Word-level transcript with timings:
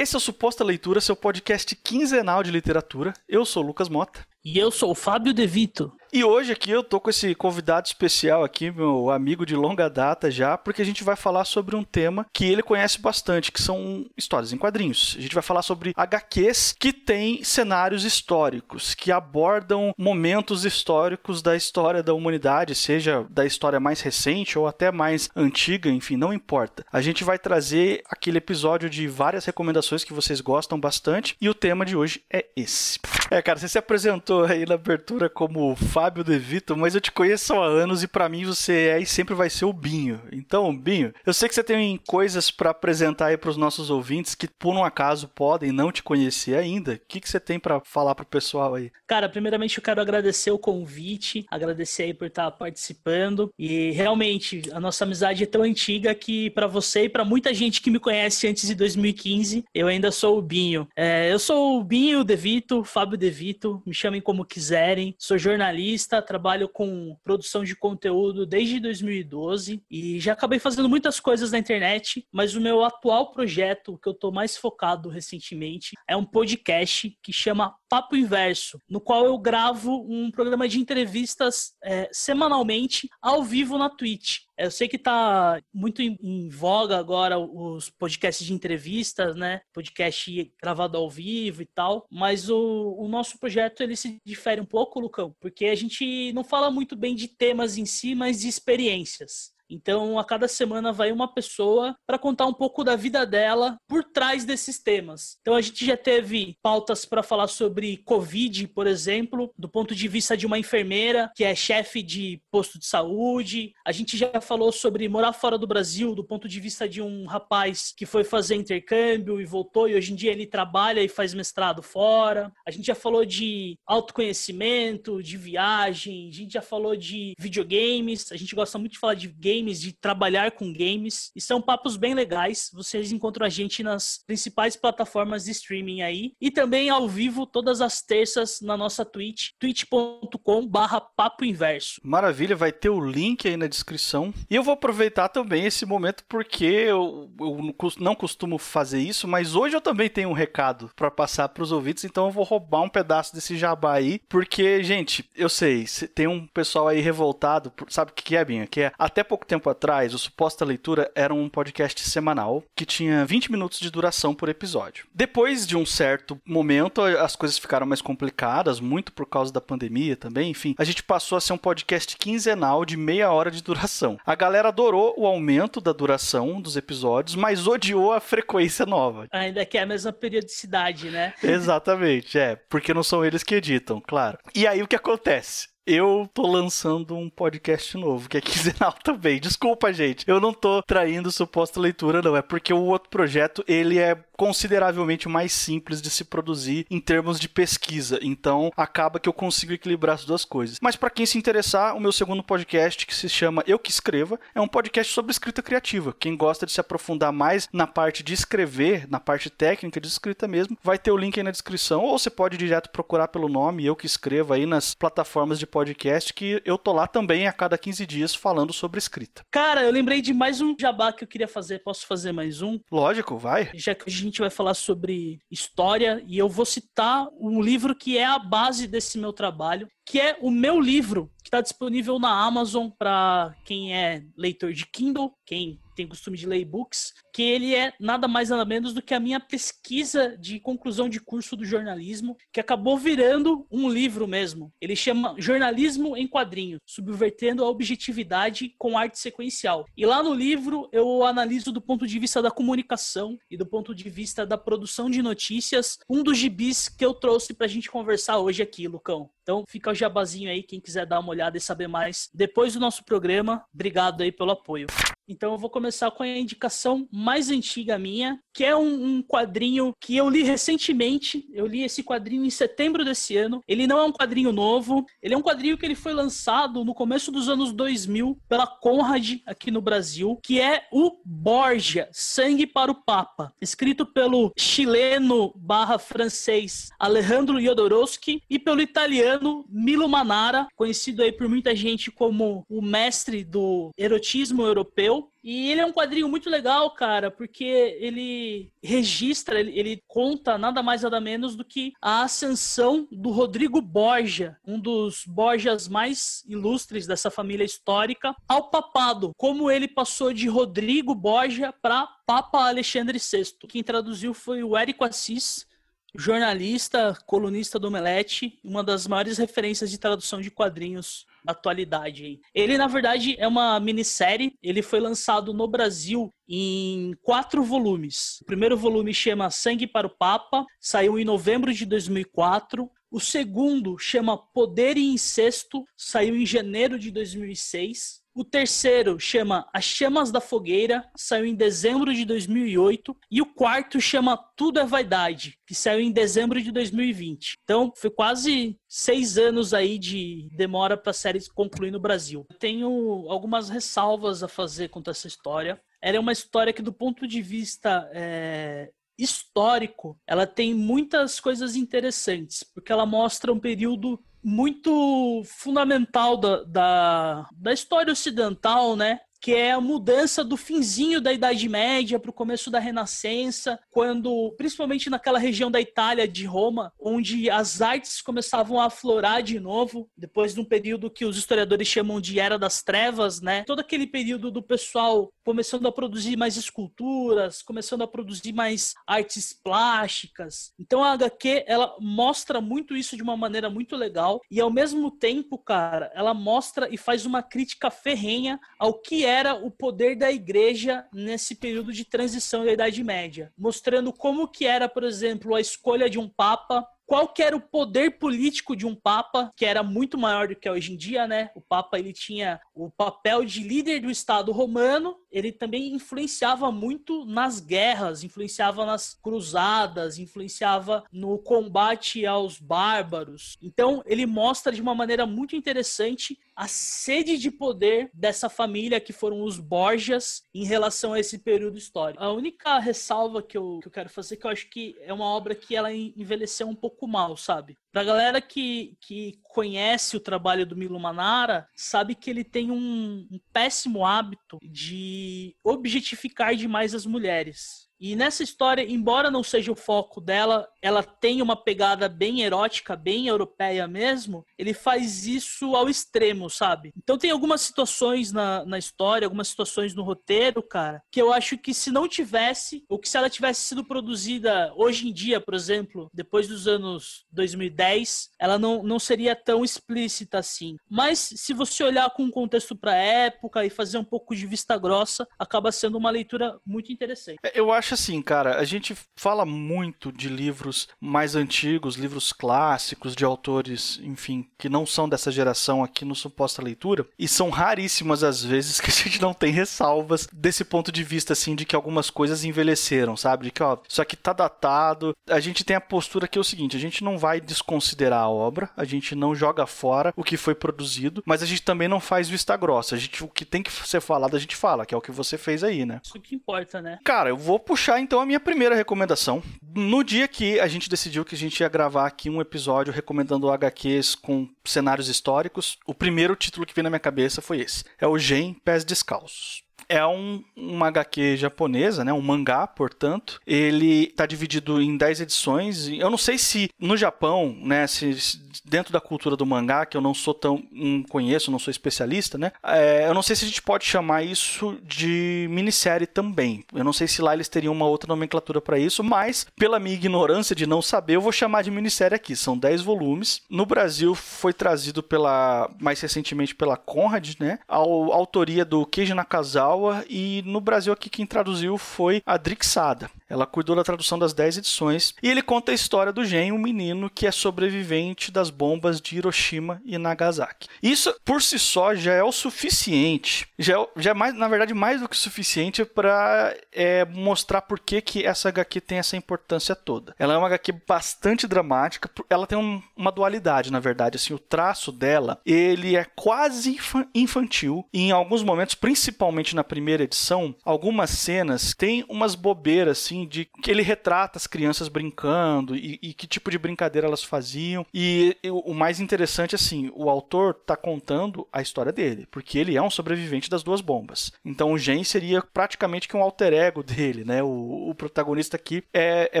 Esse 0.00 0.16
é 0.16 0.16
o 0.16 0.20
Suposta 0.20 0.64
Leitura, 0.64 0.98
seu 0.98 1.14
podcast 1.14 1.76
quinzenal 1.76 2.42
de 2.42 2.50
literatura. 2.50 3.12
Eu 3.28 3.44
sou 3.44 3.62
o 3.62 3.66
Lucas 3.66 3.86
Mota. 3.86 4.26
E 4.42 4.56
eu 4.56 4.70
sou 4.70 4.92
o 4.92 4.94
Fábio 4.94 5.34
De 5.34 5.46
Vito. 5.46 5.92
E 6.12 6.24
hoje 6.24 6.50
aqui 6.50 6.72
eu 6.72 6.82
tô 6.82 6.98
com 6.98 7.08
esse 7.08 7.36
convidado 7.36 7.86
especial 7.86 8.42
aqui, 8.42 8.68
meu 8.68 9.10
amigo 9.10 9.46
de 9.46 9.54
longa 9.54 9.88
data 9.88 10.28
já, 10.28 10.58
porque 10.58 10.82
a 10.82 10.84
gente 10.84 11.04
vai 11.04 11.14
falar 11.14 11.44
sobre 11.44 11.76
um 11.76 11.84
tema 11.84 12.26
que 12.32 12.44
ele 12.44 12.64
conhece 12.64 13.00
bastante, 13.00 13.52
que 13.52 13.62
são 13.62 14.04
histórias 14.16 14.52
em 14.52 14.58
quadrinhos. 14.58 15.14
A 15.16 15.22
gente 15.22 15.34
vai 15.34 15.42
falar 15.42 15.62
sobre 15.62 15.92
HQs 15.96 16.74
que 16.76 16.92
têm 16.92 17.44
cenários 17.44 18.04
históricos, 18.04 18.92
que 18.92 19.12
abordam 19.12 19.94
momentos 19.96 20.64
históricos 20.64 21.42
da 21.42 21.54
história 21.54 22.02
da 22.02 22.12
humanidade, 22.12 22.74
seja 22.74 23.24
da 23.30 23.46
história 23.46 23.78
mais 23.78 24.00
recente 24.00 24.58
ou 24.58 24.66
até 24.66 24.90
mais 24.90 25.30
antiga, 25.36 25.88
enfim, 25.90 26.16
não 26.16 26.32
importa. 26.32 26.84
A 26.92 27.00
gente 27.00 27.22
vai 27.22 27.38
trazer 27.38 28.02
aquele 28.10 28.38
episódio 28.38 28.90
de 28.90 29.06
várias 29.06 29.44
recomendações 29.44 30.02
que 30.02 30.12
vocês 30.12 30.40
gostam 30.40 30.80
bastante 30.80 31.36
e 31.40 31.48
o 31.48 31.54
tema 31.54 31.86
de 31.86 31.94
hoje 31.94 32.20
é 32.28 32.46
esse. 32.56 32.98
É, 33.30 33.40
cara, 33.40 33.60
você 33.60 33.68
se 33.68 33.78
apresentou 33.78 34.42
aí 34.44 34.66
na 34.66 34.74
abertura 34.74 35.30
como 35.30 35.76
Fábio 36.00 36.24
De 36.24 36.38
Vito, 36.38 36.74
mas 36.74 36.94
eu 36.94 37.00
te 37.00 37.12
conheço 37.12 37.52
há 37.52 37.62
anos 37.62 38.02
e 38.02 38.08
para 38.08 38.26
mim 38.26 38.46
você 38.46 38.88
é 38.88 39.00
e 39.00 39.04
sempre 39.04 39.34
vai 39.34 39.50
ser 39.50 39.66
o 39.66 39.72
Binho. 39.72 40.18
Então, 40.32 40.74
Binho, 40.74 41.12
eu 41.26 41.34
sei 41.34 41.46
que 41.46 41.54
você 41.54 41.62
tem 41.62 42.00
coisas 42.06 42.50
para 42.50 42.70
apresentar 42.70 43.26
aí 43.26 43.36
para 43.36 43.50
os 43.50 43.58
nossos 43.58 43.90
ouvintes 43.90 44.34
que 44.34 44.48
por 44.48 44.74
um 44.74 44.82
acaso 44.82 45.28
podem 45.28 45.72
não 45.72 45.92
te 45.92 46.02
conhecer 46.02 46.56
ainda. 46.56 46.94
O 46.94 47.00
que, 47.06 47.20
que 47.20 47.28
você 47.28 47.38
tem 47.38 47.60
para 47.60 47.80
falar 47.80 48.14
pro 48.14 48.24
pessoal 48.24 48.76
aí? 48.76 48.90
Cara, 49.06 49.28
primeiramente 49.28 49.76
eu 49.76 49.84
quero 49.84 50.00
agradecer 50.00 50.50
o 50.50 50.58
convite, 50.58 51.44
agradecer 51.50 52.04
aí 52.04 52.14
por 52.14 52.28
estar 52.28 52.50
participando 52.50 53.52
e 53.58 53.90
realmente 53.90 54.62
a 54.72 54.80
nossa 54.80 55.04
amizade 55.04 55.44
é 55.44 55.46
tão 55.46 55.64
antiga 55.64 56.14
que 56.14 56.48
para 56.48 56.66
você 56.66 57.04
e 57.04 57.08
para 57.10 57.26
muita 57.26 57.52
gente 57.52 57.82
que 57.82 57.90
me 57.90 57.98
conhece 57.98 58.48
antes 58.48 58.66
de 58.66 58.74
2015, 58.74 59.66
eu 59.74 59.86
ainda 59.86 60.10
sou 60.10 60.38
o 60.38 60.42
Binho. 60.42 60.88
É, 60.96 61.30
eu 61.30 61.38
sou 61.38 61.78
o 61.78 61.84
Binho 61.84 62.24
De 62.24 62.36
Vito, 62.36 62.84
Fábio 62.84 63.18
De 63.18 63.28
Vito, 63.28 63.82
me 63.84 63.92
chamem 63.92 64.22
como 64.22 64.46
quiserem. 64.46 65.14
Sou 65.18 65.36
jornalista 65.36 65.89
jornalista, 65.90 66.22
trabalho 66.22 66.68
com 66.68 67.16
produção 67.24 67.64
de 67.64 67.74
conteúdo 67.74 68.46
desde 68.46 68.78
2012 68.80 69.82
e 69.90 70.20
já 70.20 70.32
acabei 70.32 70.58
fazendo 70.58 70.88
muitas 70.88 71.18
coisas 71.18 71.50
na 71.50 71.58
internet, 71.58 72.26
mas 72.32 72.54
o 72.54 72.60
meu 72.60 72.84
atual 72.84 73.32
projeto, 73.32 73.98
que 73.98 74.08
eu 74.08 74.12
estou 74.12 74.32
mais 74.32 74.56
focado 74.56 75.08
recentemente, 75.08 75.96
é 76.08 76.16
um 76.16 76.24
podcast 76.24 77.16
que 77.22 77.32
chama 77.32 77.74
Papo 77.90 78.14
Inverso, 78.14 78.80
no 78.88 79.00
qual 79.00 79.26
eu 79.26 79.36
gravo 79.36 80.06
um 80.08 80.30
programa 80.30 80.68
de 80.68 80.78
entrevistas 80.78 81.74
é, 81.82 82.08
semanalmente 82.12 83.10
ao 83.20 83.42
vivo 83.42 83.76
na 83.76 83.90
Twitch. 83.90 84.42
Eu 84.56 84.70
sei 84.70 84.86
que 84.86 84.94
está 84.94 85.60
muito 85.74 86.00
em, 86.00 86.16
em, 86.22 86.48
voga 86.48 86.96
agora 86.96 87.36
os 87.36 87.90
podcasts 87.90 88.46
de 88.46 88.52
entrevistas, 88.52 89.34
né? 89.34 89.62
Podcast 89.72 90.52
gravado 90.62 90.96
ao 90.96 91.10
vivo 91.10 91.62
e 91.62 91.66
tal. 91.66 92.06
Mas 92.08 92.48
o, 92.48 92.94
o 92.96 93.08
nosso 93.08 93.40
projeto 93.40 93.82
ele 93.82 93.96
se 93.96 94.20
difere 94.24 94.60
um 94.60 94.66
pouco, 94.66 95.00
Lucão, 95.00 95.34
porque 95.40 95.64
a 95.64 95.74
gente 95.74 96.32
não 96.32 96.44
fala 96.44 96.70
muito 96.70 96.94
bem 96.94 97.16
de 97.16 97.26
temas 97.26 97.76
em 97.76 97.86
si, 97.86 98.14
mas 98.14 98.40
de 98.40 98.46
experiências. 98.46 99.52
Então, 99.70 100.18
a 100.18 100.24
cada 100.24 100.48
semana 100.48 100.92
vai 100.92 101.12
uma 101.12 101.32
pessoa 101.32 101.96
para 102.06 102.18
contar 102.18 102.46
um 102.46 102.52
pouco 102.52 102.82
da 102.82 102.96
vida 102.96 103.24
dela 103.24 103.78
por 103.88 104.02
trás 104.02 104.44
desses 104.44 104.82
temas. 104.82 105.38
Então, 105.40 105.54
a 105.54 105.60
gente 105.60 105.86
já 105.86 105.96
teve 105.96 106.56
pautas 106.60 107.04
para 107.04 107.22
falar 107.22 107.46
sobre 107.46 107.98
Covid, 107.98 108.66
por 108.68 108.86
exemplo, 108.86 109.52
do 109.56 109.68
ponto 109.68 109.94
de 109.94 110.08
vista 110.08 110.36
de 110.36 110.46
uma 110.46 110.58
enfermeira 110.58 111.30
que 111.36 111.44
é 111.44 111.54
chefe 111.54 112.02
de 112.02 112.42
posto 112.50 112.78
de 112.78 112.86
saúde. 112.86 113.72
A 113.86 113.92
gente 113.92 114.16
já 114.16 114.40
falou 114.40 114.72
sobre 114.72 115.08
morar 115.08 115.32
fora 115.32 115.56
do 115.56 115.66
Brasil, 115.66 116.14
do 116.14 116.24
ponto 116.24 116.48
de 116.48 116.58
vista 116.58 116.88
de 116.88 117.00
um 117.00 117.26
rapaz 117.26 117.92
que 117.96 118.04
foi 118.04 118.24
fazer 118.24 118.56
intercâmbio 118.56 119.40
e 119.40 119.44
voltou, 119.44 119.88
e 119.88 119.94
hoje 119.94 120.12
em 120.12 120.16
dia 120.16 120.32
ele 120.32 120.46
trabalha 120.46 121.02
e 121.02 121.08
faz 121.08 121.32
mestrado 121.32 121.82
fora. 121.82 122.52
A 122.66 122.70
gente 122.70 122.86
já 122.86 122.94
falou 122.94 123.24
de 123.24 123.78
autoconhecimento, 123.86 125.22
de 125.22 125.36
viagem, 125.36 126.28
a 126.28 126.32
gente 126.32 126.52
já 126.52 126.62
falou 126.62 126.96
de 126.96 127.34
videogames, 127.38 128.32
a 128.32 128.36
gente 128.36 128.54
gosta 128.54 128.78
muito 128.78 128.92
de 128.92 128.98
falar 128.98 129.14
de 129.14 129.28
games 129.28 129.59
games, 129.60 129.80
de 129.80 129.92
trabalhar 129.92 130.52
com 130.52 130.72
games. 130.72 131.30
E 131.34 131.40
são 131.40 131.60
papos 131.60 131.96
bem 131.96 132.14
legais. 132.14 132.70
Vocês 132.72 133.12
encontram 133.12 133.46
a 133.46 133.48
gente 133.48 133.82
nas 133.82 134.22
principais 134.26 134.76
plataformas 134.76 135.44
de 135.44 135.50
streaming 135.52 136.02
aí. 136.02 136.32
E 136.40 136.50
também 136.50 136.90
ao 136.90 137.08
vivo, 137.08 137.46
todas 137.46 137.80
as 137.80 138.02
terças, 138.02 138.60
na 138.60 138.76
nossa 138.76 139.04
Twitch, 139.04 139.50
twitch.com 139.58 140.66
barra 140.66 141.00
papo 141.00 141.44
inverso. 141.44 142.00
Maravilha, 142.02 142.56
vai 142.56 142.72
ter 142.72 142.88
o 142.88 143.00
link 143.00 143.46
aí 143.46 143.56
na 143.56 143.66
descrição. 143.66 144.32
E 144.48 144.54
eu 144.54 144.62
vou 144.62 144.74
aproveitar 144.74 145.28
também 145.28 145.66
esse 145.66 145.84
momento 145.84 146.24
porque 146.28 146.64
eu, 146.64 147.30
eu 147.38 147.74
não 147.98 148.14
costumo 148.14 148.58
fazer 148.58 149.00
isso, 149.00 149.28
mas 149.28 149.54
hoje 149.54 149.76
eu 149.76 149.80
também 149.80 150.08
tenho 150.08 150.28
um 150.28 150.34
recado 150.34 150.90
para 150.96 151.10
passar 151.10 151.48
para 151.48 151.62
os 151.62 151.72
ouvintes, 151.72 152.04
então 152.04 152.26
eu 152.26 152.30
vou 152.30 152.44
roubar 152.44 152.82
um 152.82 152.88
pedaço 152.88 153.34
desse 153.34 153.56
jabá 153.56 153.94
aí, 153.94 154.20
porque, 154.28 154.82
gente, 154.82 155.28
eu 155.34 155.48
sei, 155.48 155.84
tem 156.14 156.26
um 156.26 156.46
pessoal 156.46 156.88
aí 156.88 157.00
revoltado, 157.00 157.72
sabe 157.88 158.10
o 158.10 158.14
que 158.14 158.36
é, 158.36 158.44
Binha? 158.44 158.66
Que 158.66 158.82
é 158.82 158.92
até 158.98 159.22
pouco 159.22 159.46
tempo 159.50 159.68
atrás, 159.68 160.14
o 160.14 160.18
Suposta 160.18 160.64
Leitura 160.64 161.10
era 161.12 161.34
um 161.34 161.48
podcast 161.48 162.08
semanal 162.08 162.62
que 162.76 162.86
tinha 162.86 163.24
20 163.24 163.50
minutos 163.50 163.80
de 163.80 163.90
duração 163.90 164.32
por 164.32 164.48
episódio. 164.48 165.06
Depois 165.12 165.66
de 165.66 165.76
um 165.76 165.84
certo 165.84 166.38
momento, 166.46 167.02
as 167.02 167.34
coisas 167.34 167.58
ficaram 167.58 167.84
mais 167.84 168.00
complicadas, 168.00 168.78
muito 168.78 169.12
por 169.12 169.26
causa 169.26 169.52
da 169.52 169.60
pandemia 169.60 170.14
também, 170.14 170.50
enfim. 170.50 170.76
A 170.78 170.84
gente 170.84 171.02
passou 171.02 171.36
a 171.36 171.40
ser 171.40 171.52
um 171.52 171.58
podcast 171.58 172.16
quinzenal 172.16 172.84
de 172.84 172.96
meia 172.96 173.32
hora 173.32 173.50
de 173.50 173.60
duração. 173.60 174.18
A 174.24 174.36
galera 174.36 174.68
adorou 174.68 175.14
o 175.16 175.26
aumento 175.26 175.80
da 175.80 175.92
duração 175.92 176.60
dos 176.60 176.76
episódios, 176.76 177.34
mas 177.34 177.66
odiou 177.66 178.12
a 178.12 178.20
frequência 178.20 178.86
nova. 178.86 179.26
Ainda 179.32 179.66
que 179.66 179.76
é 179.76 179.82
a 179.82 179.86
mesma 179.86 180.12
periodicidade, 180.12 181.10
né? 181.10 181.34
Exatamente, 181.42 182.38
é. 182.38 182.54
Porque 182.68 182.94
não 182.94 183.02
são 183.02 183.24
eles 183.24 183.42
que 183.42 183.56
editam, 183.56 184.00
claro. 184.00 184.38
E 184.54 184.64
aí 184.64 184.80
o 184.80 184.86
que 184.86 184.94
acontece? 184.94 185.69
Eu 185.86 186.28
tô 186.32 186.46
lançando 186.46 187.16
um 187.16 187.28
podcast 187.28 187.96
novo, 187.96 188.28
que 188.28 188.36
é 188.36 188.40
quinzenal 188.40 188.92
também. 189.02 189.40
Desculpa, 189.40 189.92
gente. 189.92 190.24
Eu 190.26 190.40
não 190.40 190.52
tô 190.52 190.82
traindo 190.82 191.32
suposta 191.32 191.80
leitura, 191.80 192.22
não. 192.22 192.36
É 192.36 192.42
porque 192.42 192.72
o 192.72 192.84
outro 192.84 193.08
projeto, 193.10 193.64
ele 193.66 193.98
é 193.98 194.16
consideravelmente 194.36 195.28
mais 195.28 195.52
simples 195.52 196.00
de 196.00 196.08
se 196.08 196.24
produzir 196.24 196.86
em 196.90 196.98
termos 196.98 197.38
de 197.38 197.46
pesquisa. 197.46 198.18
Então, 198.22 198.72
acaba 198.74 199.20
que 199.20 199.28
eu 199.28 199.34
consigo 199.34 199.74
equilibrar 199.74 200.14
as 200.14 200.24
duas 200.24 200.46
coisas. 200.46 200.78
Mas 200.80 200.96
para 200.96 201.10
quem 201.10 201.26
se 201.26 201.36
interessar, 201.36 201.94
o 201.94 202.00
meu 202.00 202.10
segundo 202.10 202.42
podcast, 202.42 203.06
que 203.06 203.14
se 203.14 203.28
chama 203.28 203.62
Eu 203.66 203.78
Que 203.78 203.90
Escreva, 203.90 204.40
é 204.54 204.60
um 204.60 204.68
podcast 204.68 205.12
sobre 205.12 205.30
escrita 205.30 205.62
criativa. 205.62 206.14
Quem 206.18 206.36
gosta 206.36 206.64
de 206.64 206.72
se 206.72 206.80
aprofundar 206.80 207.32
mais 207.32 207.68
na 207.70 207.86
parte 207.86 208.22
de 208.22 208.32
escrever, 208.32 209.06
na 209.10 209.20
parte 209.20 209.50
técnica 209.50 210.00
de 210.00 210.08
escrita 210.08 210.48
mesmo, 210.48 210.78
vai 210.82 210.98
ter 210.98 211.10
o 211.10 211.16
link 211.18 211.38
aí 211.38 211.44
na 211.44 211.50
descrição, 211.50 212.02
ou 212.02 212.18
você 212.18 212.30
pode 212.30 212.56
direto 212.56 212.88
procurar 212.88 213.28
pelo 213.28 213.48
nome 213.48 213.84
Eu 213.84 213.94
Que 213.94 214.06
Escreva 214.06 214.54
aí 214.54 214.64
nas 214.64 214.94
plataformas 214.94 215.58
de 215.58 215.66
podcast, 215.70 216.34
que 216.34 216.60
eu 216.64 216.76
tô 216.76 216.92
lá 216.92 217.06
também 217.06 217.46
a 217.46 217.52
cada 217.52 217.78
15 217.78 218.04
dias 218.06 218.34
falando 218.34 218.72
sobre 218.72 218.98
escrita. 218.98 219.44
Cara, 219.50 219.82
eu 219.82 219.90
lembrei 219.90 220.20
de 220.20 220.34
mais 220.34 220.60
um 220.60 220.74
jabá 220.78 221.12
que 221.12 221.24
eu 221.24 221.28
queria 221.28 221.48
fazer. 221.48 221.78
Posso 221.78 222.06
fazer 222.06 222.32
mais 222.32 222.60
um? 222.60 222.78
Lógico, 222.90 223.38
vai. 223.38 223.70
Já 223.74 223.94
que 223.94 224.04
a 224.06 224.12
gente 224.12 224.40
vai 224.40 224.50
falar 224.50 224.74
sobre 224.74 225.38
história 225.50 226.22
e 226.26 226.36
eu 226.36 226.48
vou 226.48 226.66
citar 226.66 227.28
um 227.38 227.60
livro 227.60 227.94
que 227.94 228.18
é 228.18 228.26
a 228.26 228.38
base 228.38 228.86
desse 228.86 229.18
meu 229.18 229.32
trabalho, 229.32 229.88
que 230.04 230.20
é 230.20 230.36
o 230.40 230.50
meu 230.50 230.80
livro, 230.80 231.30
que 231.42 231.48
está 231.48 231.60
disponível 231.60 232.18
na 232.18 232.44
Amazon 232.44 232.88
para 232.90 233.54
quem 233.64 233.94
é 233.94 234.24
leitor 234.36 234.72
de 234.72 234.84
Kindle, 234.86 235.32
quem 235.46 235.78
tem 236.00 236.08
costume 236.08 236.38
de 236.38 236.46
ler 236.46 236.60
e-books, 236.60 237.12
que 237.32 237.42
ele 237.42 237.74
é 237.74 237.92
nada 238.00 238.26
mais 238.26 238.48
nada 238.48 238.64
menos 238.64 238.94
do 238.94 239.02
que 239.02 239.12
a 239.12 239.20
minha 239.20 239.38
pesquisa 239.38 240.36
de 240.38 240.58
conclusão 240.58 241.10
de 241.10 241.20
curso 241.20 241.54
do 241.54 241.64
jornalismo, 241.64 242.36
que 242.50 242.60
acabou 242.60 242.96
virando 242.96 243.66
um 243.70 243.88
livro 243.88 244.26
mesmo. 244.26 244.72
Ele 244.80 244.96
chama 244.96 245.34
Jornalismo 245.38 246.16
em 246.16 246.26
Quadrinho, 246.26 246.78
subvertendo 246.86 247.62
a 247.62 247.68
objetividade 247.68 248.74
com 248.78 248.96
arte 248.96 249.18
sequencial. 249.18 249.84
E 249.94 250.06
lá 250.06 250.22
no 250.22 250.32
livro 250.32 250.88
eu 250.90 251.22
analiso 251.22 251.70
do 251.70 251.82
ponto 251.82 252.06
de 252.06 252.18
vista 252.18 252.40
da 252.40 252.50
comunicação 252.50 253.38
e 253.50 253.56
do 253.56 253.66
ponto 253.66 253.94
de 253.94 254.08
vista 254.08 254.46
da 254.46 254.56
produção 254.56 255.10
de 255.10 255.20
notícias, 255.20 255.98
um 256.08 256.22
dos 256.22 256.38
gibis 256.38 256.88
que 256.88 257.04
eu 257.04 257.12
trouxe 257.12 257.52
para 257.52 257.66
a 257.66 257.68
gente 257.68 257.90
conversar 257.90 258.38
hoje 258.38 258.62
aqui, 258.62 258.88
Lucão. 258.88 259.28
Então 259.42 259.64
fica 259.68 259.90
o 259.90 259.94
jabazinho 259.94 260.50
aí, 260.50 260.62
quem 260.62 260.80
quiser 260.80 261.04
dar 261.04 261.20
uma 261.20 261.30
olhada 261.30 261.58
e 261.58 261.60
saber 261.60 261.88
mais 261.88 262.30
depois 262.32 262.72
do 262.72 262.80
nosso 262.80 263.04
programa. 263.04 263.64
Obrigado 263.74 264.22
aí 264.22 264.32
pelo 264.32 264.52
apoio. 264.52 264.86
Então 265.30 265.52
eu 265.52 265.58
vou 265.58 265.70
começar 265.70 266.10
com 266.10 266.24
a 266.24 266.28
indicação 266.28 267.06
mais 267.12 267.50
antiga 267.50 267.96
minha, 267.96 268.40
que 268.52 268.64
é 268.64 268.74
um, 268.74 269.04
um, 269.04 269.22
quadrinho 269.22 269.94
que 270.00 270.16
eu 270.16 270.28
li 270.28 270.42
recentemente. 270.42 271.46
Eu 271.52 271.66
li 271.66 271.84
esse 271.84 272.02
quadrinho 272.02 272.44
em 272.44 272.50
setembro 272.50 273.04
desse 273.04 273.36
ano. 273.36 273.62
Ele 273.68 273.86
não 273.86 273.98
é 273.98 274.02
um 274.02 274.12
quadrinho 274.12 274.50
novo, 274.50 275.06
ele 275.22 275.34
é 275.34 275.36
um 275.36 275.42
quadrinho 275.42 275.78
que 275.78 275.86
ele 275.86 275.94
foi 275.94 276.12
lançado 276.12 276.84
no 276.84 276.92
começo 276.92 277.30
dos 277.30 277.48
anos 277.48 277.72
2000 277.72 278.36
pela 278.48 278.66
Conrad 278.66 279.36
aqui 279.46 279.70
no 279.70 279.80
Brasil, 279.80 280.36
que 280.42 280.60
é 280.60 280.88
o 280.90 281.20
Borgia, 281.24 282.08
Sangue 282.10 282.66
para 282.66 282.90
o 282.90 282.94
Papa, 282.94 283.52
escrito 283.60 284.04
pelo 284.04 284.52
chileno 284.58 285.52
barra 285.54 285.98
francês 285.98 286.88
Alejandro 286.98 287.60
Jodorowsky 287.60 288.42
e 288.50 288.58
pelo 288.58 288.80
italiano 288.80 289.64
Milo 289.68 290.08
Manara, 290.08 290.66
conhecido 290.74 291.22
aí 291.22 291.30
por 291.30 291.48
muita 291.48 291.76
gente 291.76 292.10
como 292.10 292.64
o 292.68 292.82
mestre 292.82 293.44
do 293.44 293.92
erotismo 293.96 294.62
europeu 294.62 295.19
E 295.42 295.70
ele 295.70 295.80
é 295.80 295.86
um 295.86 295.92
quadrinho 295.92 296.28
muito 296.28 296.50
legal, 296.50 296.90
cara, 296.90 297.30
porque 297.30 297.64
ele 297.64 298.70
registra, 298.82 299.58
ele, 299.58 299.78
ele, 299.78 300.02
conta 300.06 300.58
nada 300.58 300.82
mais 300.82 301.02
nada 301.02 301.20
menos 301.20 301.56
do 301.56 301.64
que 301.64 301.92
a 302.00 302.22
ascensão 302.22 303.08
do 303.10 303.30
Rodrigo 303.30 303.80
Borgia, 303.80 304.58
um 304.66 304.78
dos 304.78 305.24
Borgias 305.26 305.88
mais 305.88 306.44
ilustres 306.46 307.06
dessa 307.06 307.30
família 307.30 307.64
histórica, 307.64 308.34
ao 308.46 308.70
papado. 308.70 309.32
Como 309.36 309.70
ele 309.70 309.88
passou 309.88 310.32
de 310.32 310.46
Rodrigo 310.46 311.14
Borgia 311.14 311.72
para 311.72 312.06
Papa 312.26 312.68
Alexandre 312.68 313.18
VI. 313.18 313.66
Quem 313.68 313.82
traduziu 313.82 314.34
foi 314.34 314.62
o 314.62 314.76
Érico 314.76 315.04
Assis, 315.04 315.66
jornalista, 316.14 317.16
colunista 317.26 317.78
do 317.78 317.88
Omelete, 317.88 318.58
uma 318.62 318.84
das 318.84 319.06
maiores 319.06 319.38
referências 319.38 319.90
de 319.90 319.98
tradução 319.98 320.40
de 320.40 320.50
quadrinhos 320.50 321.26
da 321.44 321.52
atualidade. 321.52 322.40
Ele, 322.54 322.76
na 322.76 322.86
verdade, 322.86 323.36
é 323.38 323.46
uma 323.46 323.78
minissérie. 323.80 324.52
Ele 324.62 324.82
foi 324.82 325.00
lançado 325.00 325.52
no 325.52 325.66
Brasil 325.66 326.32
em 326.48 327.12
quatro 327.22 327.62
volumes. 327.62 328.38
O 328.42 328.44
primeiro 328.44 328.76
volume 328.76 329.14
chama 329.14 329.50
Sangue 329.50 329.86
para 329.86 330.06
o 330.06 330.16
Papa, 330.16 330.64
saiu 330.80 331.18
em 331.18 331.24
novembro 331.24 331.72
de 331.72 331.86
2004. 331.86 332.90
O 333.10 333.18
segundo 333.18 333.98
chama 333.98 334.38
Poder 334.38 334.96
e 334.96 335.04
Incesto, 335.04 335.84
saiu 335.96 336.36
em 336.36 336.46
janeiro 336.46 336.96
de 336.96 337.10
2006. 337.10 338.20
O 338.32 338.44
terceiro 338.44 339.18
chama 339.18 339.68
As 339.74 339.84
Chamas 339.84 340.30
da 340.30 340.40
Fogueira, 340.40 341.10
saiu 341.16 341.44
em 341.44 341.54
dezembro 341.56 342.14
de 342.14 342.24
2008. 342.24 343.16
E 343.28 343.42
o 343.42 343.46
quarto 343.46 344.00
chama 344.00 344.36
Tudo 344.56 344.78
é 344.78 344.86
Vaidade, 344.86 345.58
que 345.66 345.74
saiu 345.74 346.00
em 346.00 346.12
dezembro 346.12 346.62
de 346.62 346.70
2020. 346.70 347.56
Então, 347.64 347.92
foi 347.96 348.10
quase 348.10 348.78
seis 348.88 349.36
anos 349.36 349.74
aí 349.74 349.98
de 349.98 350.48
demora 350.52 350.96
para 350.96 351.10
a 351.10 351.14
série 351.14 351.40
concluir 351.52 351.90
no 351.90 351.98
Brasil. 351.98 352.46
tenho 352.60 353.26
algumas 353.28 353.68
ressalvas 353.68 354.44
a 354.44 354.48
fazer 354.48 354.88
quanto 354.88 355.08
a 355.08 355.10
essa 355.10 355.26
história. 355.26 355.82
Ela 356.00 356.16
é 356.16 356.20
uma 356.20 356.32
história 356.32 356.72
que, 356.72 356.80
do 356.80 356.92
ponto 356.92 357.26
de 357.26 357.42
vista 357.42 358.08
é, 358.14 358.90
histórico, 359.22 360.18
ela 360.26 360.46
tem 360.46 360.74
muitas 360.74 361.40
coisas 361.40 361.76
interessantes, 361.76 362.62
porque 362.62 362.92
ela 362.92 363.06
mostra 363.06 363.52
um 363.52 363.60
período 363.60 364.22
muito 364.42 365.42
fundamental 365.44 366.36
da, 366.36 366.64
da, 366.64 367.48
da 367.52 367.72
história 367.72 368.12
ocidental, 368.12 368.96
né? 368.96 369.20
Que 369.40 369.54
é 369.54 369.72
a 369.72 369.80
mudança 369.80 370.44
do 370.44 370.56
finzinho 370.56 371.20
da 371.20 371.32
Idade 371.32 371.68
Média 371.68 372.18
para 372.18 372.30
o 372.30 372.34
começo 372.34 372.70
da 372.70 372.78
Renascença, 372.78 373.80
quando, 373.90 374.52
principalmente 374.56 375.08
naquela 375.08 375.38
região 375.38 375.70
da 375.70 375.80
Itália, 375.80 376.28
de 376.28 376.44
Roma, 376.44 376.92
onde 377.00 377.48
as 377.48 377.80
artes 377.80 378.20
começavam 378.20 378.78
a 378.80 378.86
aflorar 378.86 379.42
de 379.42 379.58
novo, 379.58 380.08
depois 380.16 380.54
de 380.54 380.60
um 380.60 380.64
período 380.64 381.10
que 381.10 381.24
os 381.24 381.36
historiadores 381.36 381.88
chamam 381.88 382.20
de 382.20 382.38
Era 382.38 382.58
das 382.58 382.82
Trevas, 382.82 383.40
né? 383.40 383.64
Todo 383.64 383.80
aquele 383.80 384.06
período 384.06 384.50
do 384.50 384.62
pessoal 384.62 385.32
começando 385.44 385.86
a 385.86 385.92
produzir 385.92 386.36
mais 386.36 386.56
esculturas, 386.56 387.62
começando 387.62 388.02
a 388.02 388.06
produzir 388.06 388.52
mais 388.52 388.94
artes 389.06 389.52
plásticas. 389.52 390.72
Então 390.78 391.02
a 391.02 391.12
HQ, 391.12 391.64
ela 391.66 391.96
mostra 391.98 392.60
muito 392.60 392.96
isso 392.96 393.16
de 393.16 393.22
uma 393.22 393.36
maneira 393.36 393.70
muito 393.70 393.96
legal 393.96 394.40
e 394.50 394.60
ao 394.60 394.70
mesmo 394.70 395.10
tempo, 395.10 395.58
cara, 395.58 396.10
ela 396.14 396.34
mostra 396.34 396.88
e 396.92 396.96
faz 396.96 397.24
uma 397.24 397.42
crítica 397.42 397.90
ferrenha 397.90 398.60
ao 398.78 398.94
que 398.94 399.24
era 399.30 399.54
o 399.54 399.70
poder 399.70 400.16
da 400.16 400.30
igreja 400.30 401.06
nesse 401.12 401.54
período 401.54 401.92
de 401.92 402.04
transição 402.04 402.64
da 402.64 402.72
Idade 402.72 403.02
Média, 403.04 403.52
mostrando 403.56 404.12
como 404.12 404.48
que 404.48 404.66
era, 404.66 404.88
por 404.88 405.04
exemplo, 405.04 405.54
a 405.54 405.60
escolha 405.60 406.10
de 406.10 406.18
um 406.18 406.28
papa 406.28 406.86
qual 407.10 407.26
que 407.26 407.42
era 407.42 407.56
o 407.56 407.60
poder 407.60 408.20
político 408.20 408.76
de 408.76 408.86
um 408.86 408.94
papa, 408.94 409.52
que 409.56 409.66
era 409.66 409.82
muito 409.82 410.16
maior 410.16 410.46
do 410.46 410.54
que 410.54 410.68
é 410.68 410.70
hoje 410.70 410.92
em 410.92 410.96
dia, 410.96 411.26
né? 411.26 411.50
O 411.56 411.60
papa 411.60 411.98
ele 411.98 412.12
tinha 412.12 412.60
o 412.72 412.88
papel 412.88 413.44
de 413.44 413.64
líder 413.64 414.00
do 414.00 414.08
Estado 414.08 414.52
romano, 414.52 415.16
ele 415.28 415.50
também 415.50 415.92
influenciava 415.92 416.70
muito 416.70 417.24
nas 417.24 417.58
guerras, 417.58 418.22
influenciava 418.22 418.86
nas 418.86 419.18
cruzadas, 419.20 420.18
influenciava 420.18 421.02
no 421.12 421.36
combate 421.38 422.24
aos 422.24 422.60
bárbaros. 422.60 423.58
Então, 423.60 424.04
ele 424.06 424.24
mostra 424.24 424.72
de 424.72 424.80
uma 424.80 424.94
maneira 424.94 425.26
muito 425.26 425.56
interessante 425.56 426.38
a 426.54 426.68
sede 426.68 427.38
de 427.38 427.50
poder 427.50 428.10
dessa 428.12 428.48
família 428.48 429.00
que 429.00 429.14
foram 429.14 429.42
os 429.42 429.58
Borgias 429.58 430.44
em 430.54 430.64
relação 430.64 431.14
a 431.14 431.18
esse 431.18 431.38
período 431.38 431.78
histórico. 431.78 432.22
A 432.22 432.30
única 432.30 432.78
ressalva 432.78 433.42
que 433.42 433.56
eu, 433.56 433.78
que 433.80 433.88
eu 433.88 433.92
quero 433.92 434.10
fazer 434.10 434.36
que 434.36 434.46
eu 434.46 434.50
acho 434.50 434.68
que 434.68 434.94
é 435.00 435.12
uma 435.12 435.24
obra 435.24 435.54
que 435.54 435.74
ela 435.74 435.90
envelheceu 435.92 436.68
um 436.68 436.74
pouco 436.74 436.99
mal, 437.06 437.36
sabe? 437.36 437.76
Pra 437.92 438.04
galera 438.04 438.40
que, 438.40 438.96
que 439.00 439.38
conhece 439.42 440.16
o 440.16 440.20
trabalho 440.20 440.66
do 440.66 440.76
Milo 440.76 441.00
Manara, 441.00 441.68
sabe 441.74 442.14
que 442.14 442.30
ele 442.30 442.44
tem 442.44 442.70
um, 442.70 443.26
um 443.30 443.40
péssimo 443.52 444.04
hábito 444.04 444.58
de 444.62 445.54
objetificar 445.64 446.54
demais 446.54 446.94
as 446.94 447.06
mulheres. 447.06 447.89
E 448.00 448.16
nessa 448.16 448.42
história, 448.42 448.82
embora 448.82 449.30
não 449.30 449.42
seja 449.42 449.70
o 449.70 449.76
foco 449.76 450.22
dela, 450.22 450.66
ela 450.80 451.02
tem 451.02 451.42
uma 451.42 451.54
pegada 451.54 452.08
bem 452.08 452.40
erótica, 452.40 452.96
bem 452.96 453.26
europeia 453.26 453.86
mesmo. 453.86 454.44
Ele 454.56 454.72
faz 454.72 455.26
isso 455.26 455.76
ao 455.76 455.86
extremo, 455.86 456.48
sabe? 456.48 456.92
Então 456.96 457.18
tem 457.18 457.30
algumas 457.30 457.60
situações 457.60 458.32
na, 458.32 458.64
na 458.64 458.78
história, 458.78 459.26
algumas 459.26 459.48
situações 459.48 459.94
no 459.94 460.02
roteiro, 460.02 460.62
cara, 460.62 461.02
que 461.12 461.20
eu 461.20 461.30
acho 461.30 461.58
que 461.58 461.74
se 461.74 461.90
não 461.90 462.08
tivesse, 462.08 462.84
ou 462.88 462.98
que 462.98 463.08
se 463.08 463.18
ela 463.18 463.28
tivesse 463.28 463.60
sido 463.62 463.84
produzida 463.84 464.72
hoje 464.74 465.06
em 465.06 465.12
dia, 465.12 465.38
por 465.38 465.52
exemplo, 465.52 466.08
depois 466.14 466.48
dos 466.48 466.66
anos 466.66 467.26
2010, 467.32 468.30
ela 468.38 468.58
não, 468.58 468.82
não 468.82 468.98
seria 468.98 469.36
tão 469.36 469.62
explícita 469.62 470.38
assim. 470.38 470.76
Mas 470.88 471.18
se 471.18 471.52
você 471.52 471.84
olhar 471.84 472.08
com 472.10 472.22
um 472.22 472.30
contexto 472.30 472.74
pra 472.74 472.94
época 472.94 473.64
e 473.64 473.68
fazer 473.68 473.98
um 473.98 474.04
pouco 474.04 474.34
de 474.34 474.46
vista 474.46 474.78
grossa, 474.78 475.28
acaba 475.38 475.70
sendo 475.70 475.98
uma 475.98 476.10
leitura 476.10 476.58
muito 476.64 476.90
interessante. 476.90 477.38
É, 477.44 477.58
eu 477.58 477.70
acho 477.70 477.89
acho 477.90 477.94
assim, 477.94 478.22
cara, 478.22 478.58
a 478.58 478.64
gente 478.64 478.96
fala 479.16 479.44
muito 479.44 480.12
de 480.12 480.28
livros 480.28 480.88
mais 481.00 481.34
antigos, 481.34 481.96
livros 481.96 482.32
clássicos 482.32 483.16
de 483.16 483.24
autores, 483.24 483.98
enfim, 484.02 484.48
que 484.56 484.68
não 484.68 484.86
são 484.86 485.08
dessa 485.08 485.32
geração 485.32 485.82
aqui 485.82 486.04
no 486.04 486.14
Suposta 486.14 486.62
Leitura, 486.62 487.06
e 487.18 487.26
são 487.26 487.50
raríssimas 487.50 488.22
as 488.22 488.44
vezes 488.44 488.80
que 488.80 488.90
a 488.90 488.94
gente 488.94 489.20
não 489.20 489.34
tem 489.34 489.52
ressalvas 489.52 490.28
desse 490.32 490.64
ponto 490.64 490.92
de 490.92 491.02
vista, 491.02 491.32
assim, 491.32 491.56
de 491.56 491.64
que 491.64 491.74
algumas 491.74 492.10
coisas 492.10 492.44
envelheceram, 492.44 493.16
sabe? 493.16 493.44
De 493.44 493.50
que, 493.50 493.62
ó, 493.62 493.78
isso 493.88 494.00
aqui 494.00 494.16
tá 494.16 494.32
datado. 494.32 495.14
A 495.28 495.40
gente 495.40 495.64
tem 495.64 495.76
a 495.76 495.80
postura 495.80 496.28
que 496.28 496.38
é 496.38 496.40
o 496.40 496.44
seguinte: 496.44 496.76
a 496.76 496.80
gente 496.80 497.02
não 497.02 497.18
vai 497.18 497.40
desconsiderar 497.40 498.22
a 498.22 498.28
obra, 498.28 498.70
a 498.76 498.84
gente 498.84 499.14
não 499.14 499.34
joga 499.34 499.66
fora 499.66 500.12
o 500.16 500.22
que 500.22 500.36
foi 500.36 500.54
produzido, 500.54 501.22
mas 501.26 501.42
a 501.42 501.46
gente 501.46 501.62
também 501.62 501.88
não 501.88 502.00
faz 502.00 502.28
vista 502.28 502.56
grossa. 502.56 502.94
A 502.94 502.98
gente, 502.98 503.24
o 503.24 503.28
que 503.28 503.44
tem 503.44 503.62
que 503.62 503.72
ser 503.72 504.00
falado, 504.00 504.36
a 504.36 504.40
gente 504.40 504.54
fala, 504.54 504.86
que 504.86 504.94
é 504.94 504.98
o 504.98 505.00
que 505.00 505.10
você 505.10 505.36
fez 505.36 505.64
aí, 505.64 505.84
né? 505.84 506.00
Isso 506.04 506.20
que 506.20 506.34
importa, 506.34 506.80
né? 506.80 506.98
Cara, 507.04 507.30
eu 507.30 507.36
vou 507.36 507.58
puxar 507.58 507.79
puxar 507.80 507.98
então 507.98 508.20
a 508.20 508.26
minha 508.26 508.38
primeira 508.38 508.74
recomendação. 508.74 509.42
No 509.74 510.04
dia 510.04 510.28
que 510.28 510.60
a 510.60 510.68
gente 510.68 510.90
decidiu 510.90 511.24
que 511.24 511.34
a 511.34 511.38
gente 511.38 511.60
ia 511.60 511.68
gravar 511.68 512.06
aqui 512.06 512.28
um 512.28 512.38
episódio 512.38 512.92
recomendando 512.92 513.50
HQs 513.50 514.14
com 514.14 514.46
cenários 514.66 515.08
históricos, 515.08 515.78
o 515.86 515.94
primeiro 515.94 516.36
título 516.36 516.66
que 516.66 516.74
veio 516.74 516.82
na 516.82 516.90
minha 516.90 517.00
cabeça 517.00 517.40
foi 517.40 517.60
esse. 517.60 517.82
É 517.98 518.06
o 518.06 518.18
Gen 518.18 518.52
Pés 518.52 518.84
Descalços 518.84 519.62
é 519.90 520.06
um, 520.06 520.42
uma 520.56 520.86
HQ 520.86 521.36
japonesa, 521.36 522.04
né? 522.04 522.12
Um 522.12 522.22
mangá, 522.22 522.64
portanto. 522.64 523.40
Ele 523.44 524.04
está 524.04 524.24
dividido 524.24 524.80
em 524.80 524.96
10 524.96 525.22
edições. 525.22 525.88
Eu 525.88 526.08
não 526.08 526.16
sei 526.16 526.38
se 526.38 526.70
no 526.78 526.96
Japão, 526.96 527.56
né? 527.60 527.88
Se, 527.88 528.40
dentro 528.64 528.92
da 528.92 529.00
cultura 529.00 529.36
do 529.36 529.44
mangá, 529.44 529.84
que 529.84 529.96
eu 529.96 530.00
não 530.00 530.14
sou 530.14 530.32
tão. 530.32 530.62
Não 530.70 531.02
conheço, 531.02 531.50
não 531.50 531.58
sou 531.58 531.72
especialista, 531.72 532.38
né? 532.38 532.52
É, 532.62 533.08
eu 533.08 533.14
não 533.14 533.22
sei 533.22 533.34
se 533.34 533.44
a 533.44 533.48
gente 533.48 533.60
pode 533.60 533.84
chamar 533.84 534.22
isso 534.22 534.78
de 534.84 535.48
minissérie 535.50 536.06
também. 536.06 536.64
Eu 536.72 536.84
não 536.84 536.92
sei 536.92 537.08
se 537.08 537.20
lá 537.20 537.34
eles 537.34 537.48
teriam 537.48 537.72
uma 537.72 537.86
outra 537.86 538.06
nomenclatura 538.06 538.60
para 538.60 538.78
isso, 538.78 539.02
mas 539.02 539.44
pela 539.58 539.80
minha 539.80 539.96
ignorância 539.96 540.54
de 540.54 540.66
não 540.66 540.80
saber, 540.80 541.16
eu 541.16 541.20
vou 541.20 541.32
chamar 541.32 541.62
de 541.62 541.70
minissérie 541.70 542.14
aqui. 542.14 542.36
São 542.36 542.56
10 542.56 542.82
volumes. 542.82 543.42
No 543.50 543.66
Brasil 543.66 544.14
foi 544.14 544.52
trazido 544.52 545.02
pela. 545.02 545.68
mais 545.80 546.00
recentemente 546.00 546.54
pela 546.54 546.76
Conrad, 546.76 547.34
né? 547.40 547.58
A, 547.66 547.78
a 547.78 547.80
autoria 547.80 548.64
do 548.64 548.86
Keiji 548.86 549.14
Nakazawa 549.14 549.79
e 550.08 550.42
no 550.46 550.60
Brasil 550.60 550.92
aqui 550.92 551.08
quem 551.08 551.26
traduziu 551.26 551.78
foi 551.78 552.22
a 552.26 552.36
Drixada. 552.36 553.10
Ela 553.28 553.46
cuidou 553.46 553.76
da 553.76 553.84
tradução 553.84 554.18
das 554.18 554.32
10 554.32 554.58
edições 554.58 555.14
e 555.22 555.30
ele 555.30 555.40
conta 555.40 555.70
a 555.70 555.74
história 555.74 556.12
do 556.12 556.24
Gen, 556.24 556.50
um 556.50 556.58
menino 556.58 557.08
que 557.08 557.28
é 557.28 557.30
sobrevivente 557.30 558.32
das 558.32 558.50
bombas 558.50 559.00
de 559.00 559.16
Hiroshima 559.16 559.80
e 559.84 559.96
Nagasaki. 559.96 560.68
Isso 560.82 561.14
por 561.24 561.40
si 561.40 561.58
só 561.58 561.94
já 561.94 562.12
é 562.12 562.24
o 562.24 562.32
suficiente, 562.32 563.46
já 563.56 563.80
é, 563.80 563.86
já 563.96 564.10
é 564.10 564.14
mais, 564.14 564.34
na 564.34 564.48
verdade, 564.48 564.74
mais 564.74 565.00
do 565.00 565.08
que 565.08 565.16
suficiente 565.16 565.84
para 565.84 566.56
é, 566.72 567.04
mostrar 567.04 567.62
por 567.62 567.78
que, 567.78 568.00
que 568.00 568.26
essa 568.26 568.48
HQ 568.48 568.80
tem 568.80 568.98
essa 568.98 569.16
importância 569.16 569.76
toda. 569.76 570.14
Ela 570.18 570.34
é 570.34 570.36
uma 570.36 570.48
HQ 570.48 570.72
bastante 570.86 571.46
dramática, 571.46 572.10
ela 572.28 572.46
tem 572.46 572.58
um, 572.58 572.82
uma 572.96 573.12
dualidade, 573.12 573.70
na 573.70 573.78
verdade, 573.78 574.16
assim, 574.16 574.34
o 574.34 574.38
traço 574.38 574.90
dela, 574.90 575.38
ele 575.46 575.94
é 575.94 576.04
quase 576.16 576.78
infantil 577.14 577.86
e 577.92 578.08
em 578.08 578.10
alguns 578.10 578.42
momentos, 578.42 578.74
principalmente 578.74 579.54
na 579.54 579.62
primeira 579.70 580.02
edição, 580.02 580.52
algumas 580.64 581.10
cenas 581.10 581.74
têm 581.74 582.04
umas 582.08 582.34
bobeiras 582.34 582.98
assim 582.98 583.24
de 583.24 583.44
que 583.62 583.70
ele 583.70 583.82
retrata 583.82 584.36
as 584.36 584.48
crianças 584.48 584.88
brincando 584.88 585.76
e, 585.76 585.96
e 586.02 586.12
que 586.12 586.26
tipo 586.26 586.50
de 586.50 586.58
brincadeira 586.58 587.06
elas 587.06 587.22
faziam. 587.22 587.86
E, 587.94 588.36
e 588.42 588.50
o 588.50 588.74
mais 588.74 588.98
interessante, 588.98 589.54
assim, 589.54 589.88
o 589.94 590.10
autor 590.10 590.54
tá 590.54 590.76
contando 590.76 591.46
a 591.52 591.62
história 591.62 591.92
dele, 591.92 592.26
porque 592.32 592.58
ele 592.58 592.76
é 592.76 592.82
um 592.82 592.90
sobrevivente 592.90 593.48
das 593.48 593.62
duas 593.62 593.80
bombas. 593.80 594.32
Então 594.44 594.72
o 594.72 594.78
Gen 594.78 595.04
seria 595.04 595.40
praticamente 595.40 596.08
que 596.08 596.16
um 596.16 596.22
alter 596.22 596.52
ego 596.52 596.82
dele, 596.82 597.24
né? 597.24 597.40
O, 597.40 597.90
o 597.90 597.94
protagonista 597.94 598.56
aqui 598.56 598.82
é, 598.92 599.30
é 599.32 599.40